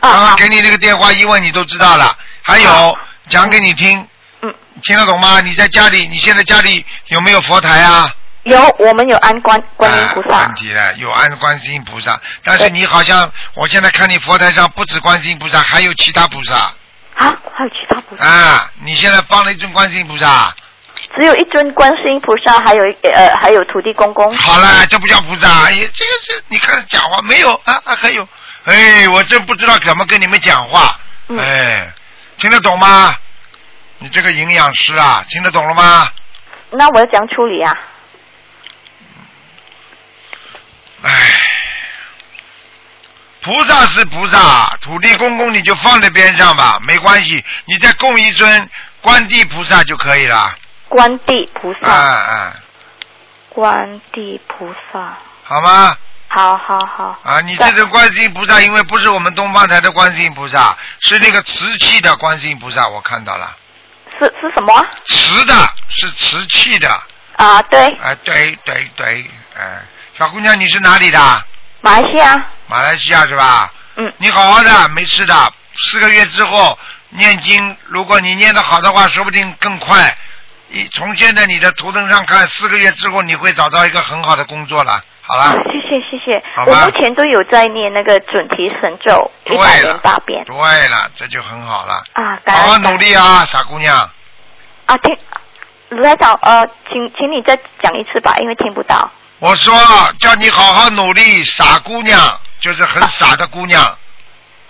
[0.00, 2.12] 刚刚给你那个电话一问，你都知道了。
[2.42, 2.98] 还有
[3.28, 4.04] 讲给你听。
[4.42, 4.52] 嗯。
[4.82, 5.40] 听得懂吗？
[5.40, 8.12] 你在家里，你现在家里有没有佛台啊？
[8.42, 10.40] 有，我们有安观观音菩萨。
[10.40, 16.54] 问题了，有安观世音菩萨，但是你好像，我现在看你佛台上不止观世音菩萨，还有其他菩萨。
[17.14, 18.24] 啊，还有其他菩萨？
[18.24, 20.52] 啊，你现在放了一尊观世音菩萨。
[21.16, 24.32] 只有一尊观世音菩萨，还有一呃还有土地公公。
[24.34, 28.26] 好了，这不叫菩萨，哎，这个是你看讲话没有啊啊 还有，
[28.64, 30.98] 哎，我真不知道怎么跟你们讲话，
[31.28, 31.92] 嗯哎，
[32.38, 33.14] 听得懂吗？
[33.98, 36.08] 你这个营养师啊，听得懂了吗？
[36.70, 37.78] 那我要怎样处理啊？
[41.02, 41.10] 哎
[43.40, 48.70] 菩萨是菩萨，土地公公你就放在边上吧，没关系，你再供一尊
[49.02, 50.56] 观地菩萨就可以了。
[50.94, 51.88] 观地菩萨。
[51.88, 52.54] 啊啊，
[53.48, 55.18] 观地菩萨。
[55.42, 55.96] 好吗？
[56.28, 57.18] 好好好。
[57.24, 63.56] 啊，你这个观世音菩萨，因为不是我们东方台的观世音菩萨，是那个瓷器的观世音菩萨，我看到了。
[64.20, 64.86] 是是什么？
[65.08, 66.88] 瓷的，是瓷器的。
[67.38, 67.90] 啊，对。
[67.94, 69.28] 啊，对对对，
[69.58, 69.82] 哎，
[70.16, 71.44] 小姑娘，你是哪里的？
[71.80, 72.46] 马来西亚。
[72.68, 73.72] 马来西亚是吧？
[73.96, 74.12] 嗯。
[74.18, 75.52] 你好好的，没事的。
[75.72, 76.78] 四个月之后
[77.08, 80.16] 念经，如果你念得好的话，说不定更快。
[80.74, 85.00] 一从现在你的图腾上看，四个月之后你会找到一个很好的工作了。
[85.22, 85.52] 好了。
[85.52, 90.54] 谢谢谢谢，我目前都有在念那个准提神咒一百零八遍对
[90.88, 92.02] 了，这就很好了。
[92.14, 93.96] 啊，感好好努力啊，傻姑娘。
[94.86, 95.16] 啊，听
[95.90, 99.08] 卢台长呃，请请你再讲一次吧，因为听不到。
[99.38, 99.72] 我说
[100.18, 102.18] 叫你好好努力，傻姑娘
[102.58, 103.96] 就是很傻的姑娘。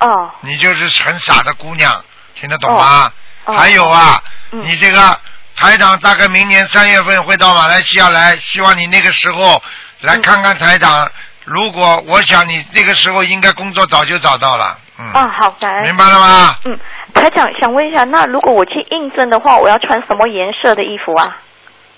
[0.00, 0.30] 哦。
[0.42, 3.10] 你就是很傻的姑娘，听得懂吗？
[3.46, 5.20] 哦还有啊，嗯你这个
[5.56, 9.62] 台长大概明年三月份会到马来西亚来，希望你那个时候
[10.00, 11.10] 来看看台长。
[11.44, 15.84] 如果我想你那个时候应该工作早就找到了，嗯，啊，好，感恩。
[15.84, 16.56] 明白了吗？
[16.64, 16.78] 嗯，
[17.12, 21.36] 台长想问一下，那如果我去应征的话，我要穿什么颜色的衣服啊？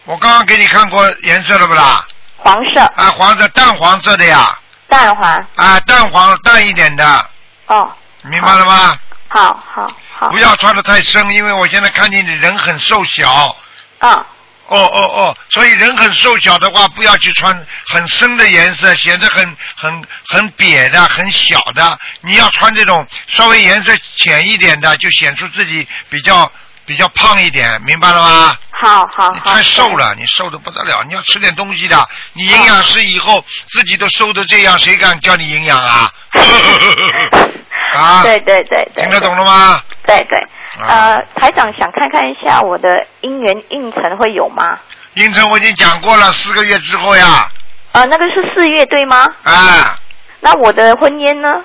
[0.05, 2.05] 我刚刚给你看过颜色了不啦？
[2.39, 2.81] 黄色。
[2.81, 4.59] 啊，黄色，淡黄色的呀。
[4.89, 5.47] 淡黄。
[5.55, 7.27] 啊，淡黄淡一点的，
[7.67, 7.91] 哦，
[8.23, 8.99] 明白了吗？
[9.29, 10.31] 好好好。
[10.31, 13.57] 不要穿的太深，因为我现在看见你人很瘦小。
[13.99, 14.27] 啊。
[14.69, 21.97] 哦哦哦，所以人很瘦小的话，不要去穿很深的颜色，显得很很很瘪的、很小的。
[22.23, 26.51] 你要穿这种稍微颜色浅一点的，就显出自己比较
[26.85, 28.57] 比较胖一点，明白了吗？
[28.83, 32.09] 好好你太瘦了，你瘦的不得了，你要吃点东西的。
[32.33, 36.13] 你营养师以后自己都瘦的这样，谁敢叫你营养啊？
[37.97, 39.03] 啊，对对对对。
[39.03, 39.83] 听得懂了吗？
[40.07, 40.39] 对对。
[40.87, 44.79] 呃，台长想看看一下我的姻缘运程会有吗？
[45.15, 47.49] 运程我已经讲过了，四个月之后呀，
[47.93, 49.27] 呃，那个是四月对吗？
[49.45, 49.99] 啊，
[50.41, 51.63] 那我的婚姻呢？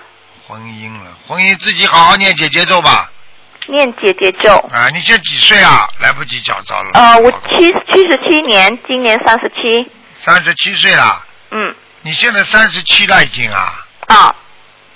[0.48, 3.12] 婚姻了，婚姻自己好好念姐姐咒吧。
[3.68, 4.56] 念姐姐咒。
[4.72, 5.88] 啊，你现在几岁啊？
[6.00, 6.92] 来不及讲招了。
[6.94, 9.92] 呃，我七七十七年，今年三十七。
[10.16, 11.22] 三十七岁了。
[11.52, 11.76] 嗯。
[12.02, 13.86] 你现在三十七了已经啊？
[14.08, 14.36] 啊。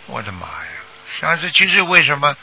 [0.08, 0.65] 我的妈呀！
[1.20, 2.36] 三十七岁为什么？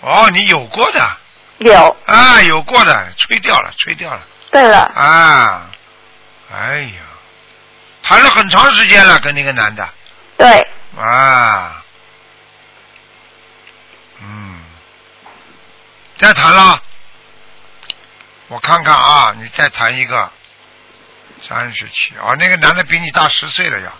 [0.00, 1.16] 哦，你有过的。
[1.58, 1.96] 有。
[2.06, 4.22] 啊，有过的，吹掉了，吹掉了。
[4.50, 4.78] 对了。
[4.94, 5.70] 啊，
[6.52, 7.02] 哎呀，
[8.02, 9.88] 谈了很长时间了，跟那个男的。
[10.36, 10.66] 对。
[10.96, 11.84] 啊，
[14.20, 14.60] 嗯，
[16.16, 16.82] 再谈了，
[18.48, 20.30] 我看看啊，你再谈一个，
[21.46, 23.92] 三十七哦，那个男的比你大十岁了呀，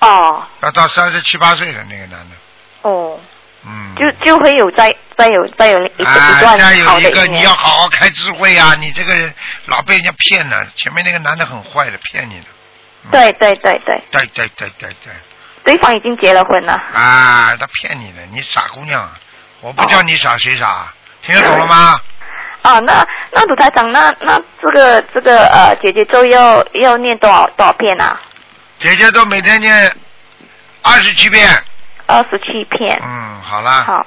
[0.00, 2.36] 哦要到三十七八岁了，那个男的，
[2.82, 3.18] 哦，
[3.66, 8.74] 嗯，就就会有再再有再有一个、一啊，段再有一个你要好好开智慧啊！
[8.78, 9.34] 你这个人
[9.66, 12.46] 老被人家骗了，前面那个男的很坏的，骗你的，
[13.10, 15.12] 对对对对，对对对对对，
[15.64, 16.72] 对方已经结了婚了。
[16.72, 19.08] 啊，他骗你的，你傻姑娘，
[19.60, 20.92] 我不叫你傻谁傻？
[21.22, 22.00] 听得懂了吗？
[22.62, 28.20] 啊，那那鲁台长，那那这个这个呃姐姐咒要要念多少多少遍啊？
[28.78, 29.92] 姐姐都每天念
[30.82, 31.44] 二十七遍。
[32.08, 33.00] 二十七片。
[33.04, 33.84] 嗯，好啦。
[33.86, 34.06] 好。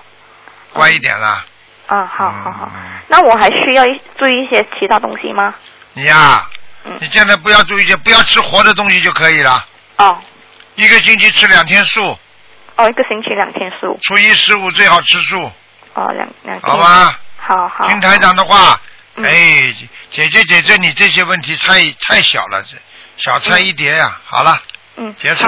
[0.73, 1.45] 乖一点啦。
[1.87, 2.71] 嗯，好好好。
[3.07, 5.53] 那我还需要一注意一些其他东西吗？
[5.93, 6.45] 你呀、
[6.83, 9.65] 嗯你现在不要注意些，不要吃活的东西就可以了。
[9.97, 10.17] 哦。
[10.75, 12.17] 一个星期吃两天素，
[12.77, 13.99] 哦，一个星期两天素。
[14.01, 15.51] 初一十五最好吃素，
[15.93, 16.61] 哦，两两天。
[16.61, 17.19] 好吧？
[17.37, 17.87] 好好。
[17.87, 18.79] 听台长的话，
[19.15, 19.75] 嗯哎，
[20.09, 22.77] 姐姐姐姐，你这些问题太太小了，这
[23.17, 24.59] 小菜一碟呀、好了，
[24.95, 25.45] 嗯，结束。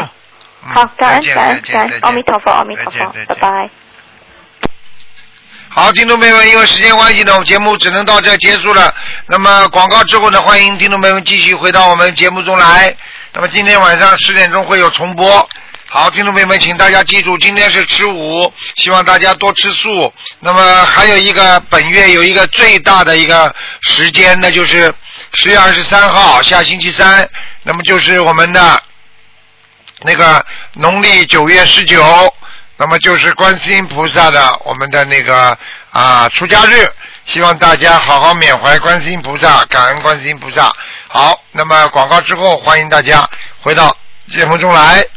[0.65, 3.69] 嗯好，感恩感恩感恩，阿弥陀佛，阿弥陀佛拜拜。
[5.69, 8.93] 好，听众朋友们，因为时间关系呢，我们节目只能到这结束了。
[9.25, 12.95] 那么广告之后呢，欢迎听众朋友们继续回到我们节目中来。
[13.33, 15.49] 那么今天晚上十点钟会有重播。
[15.89, 20.13] 好，听众朋友们，请大家记住，今天是吃五，希望大家多吃素。
[20.39, 24.93] 那么还有一个本月有一个最大的一个时间，那就是
[25.33, 27.27] 十月二十三号，下星期三，
[27.63, 28.81] 那么就是我们的
[30.03, 32.03] 那个农历九月十九，
[32.77, 35.57] 那么就是观世音菩萨的我们的那个
[35.91, 36.91] 啊出家日，
[37.25, 40.69] 希望大家好好缅怀观世音菩萨，感恩观世音菩萨。
[41.07, 43.27] 好，那么广告之后，欢迎大家
[43.61, 43.95] 回到
[44.29, 45.05] 节目中来。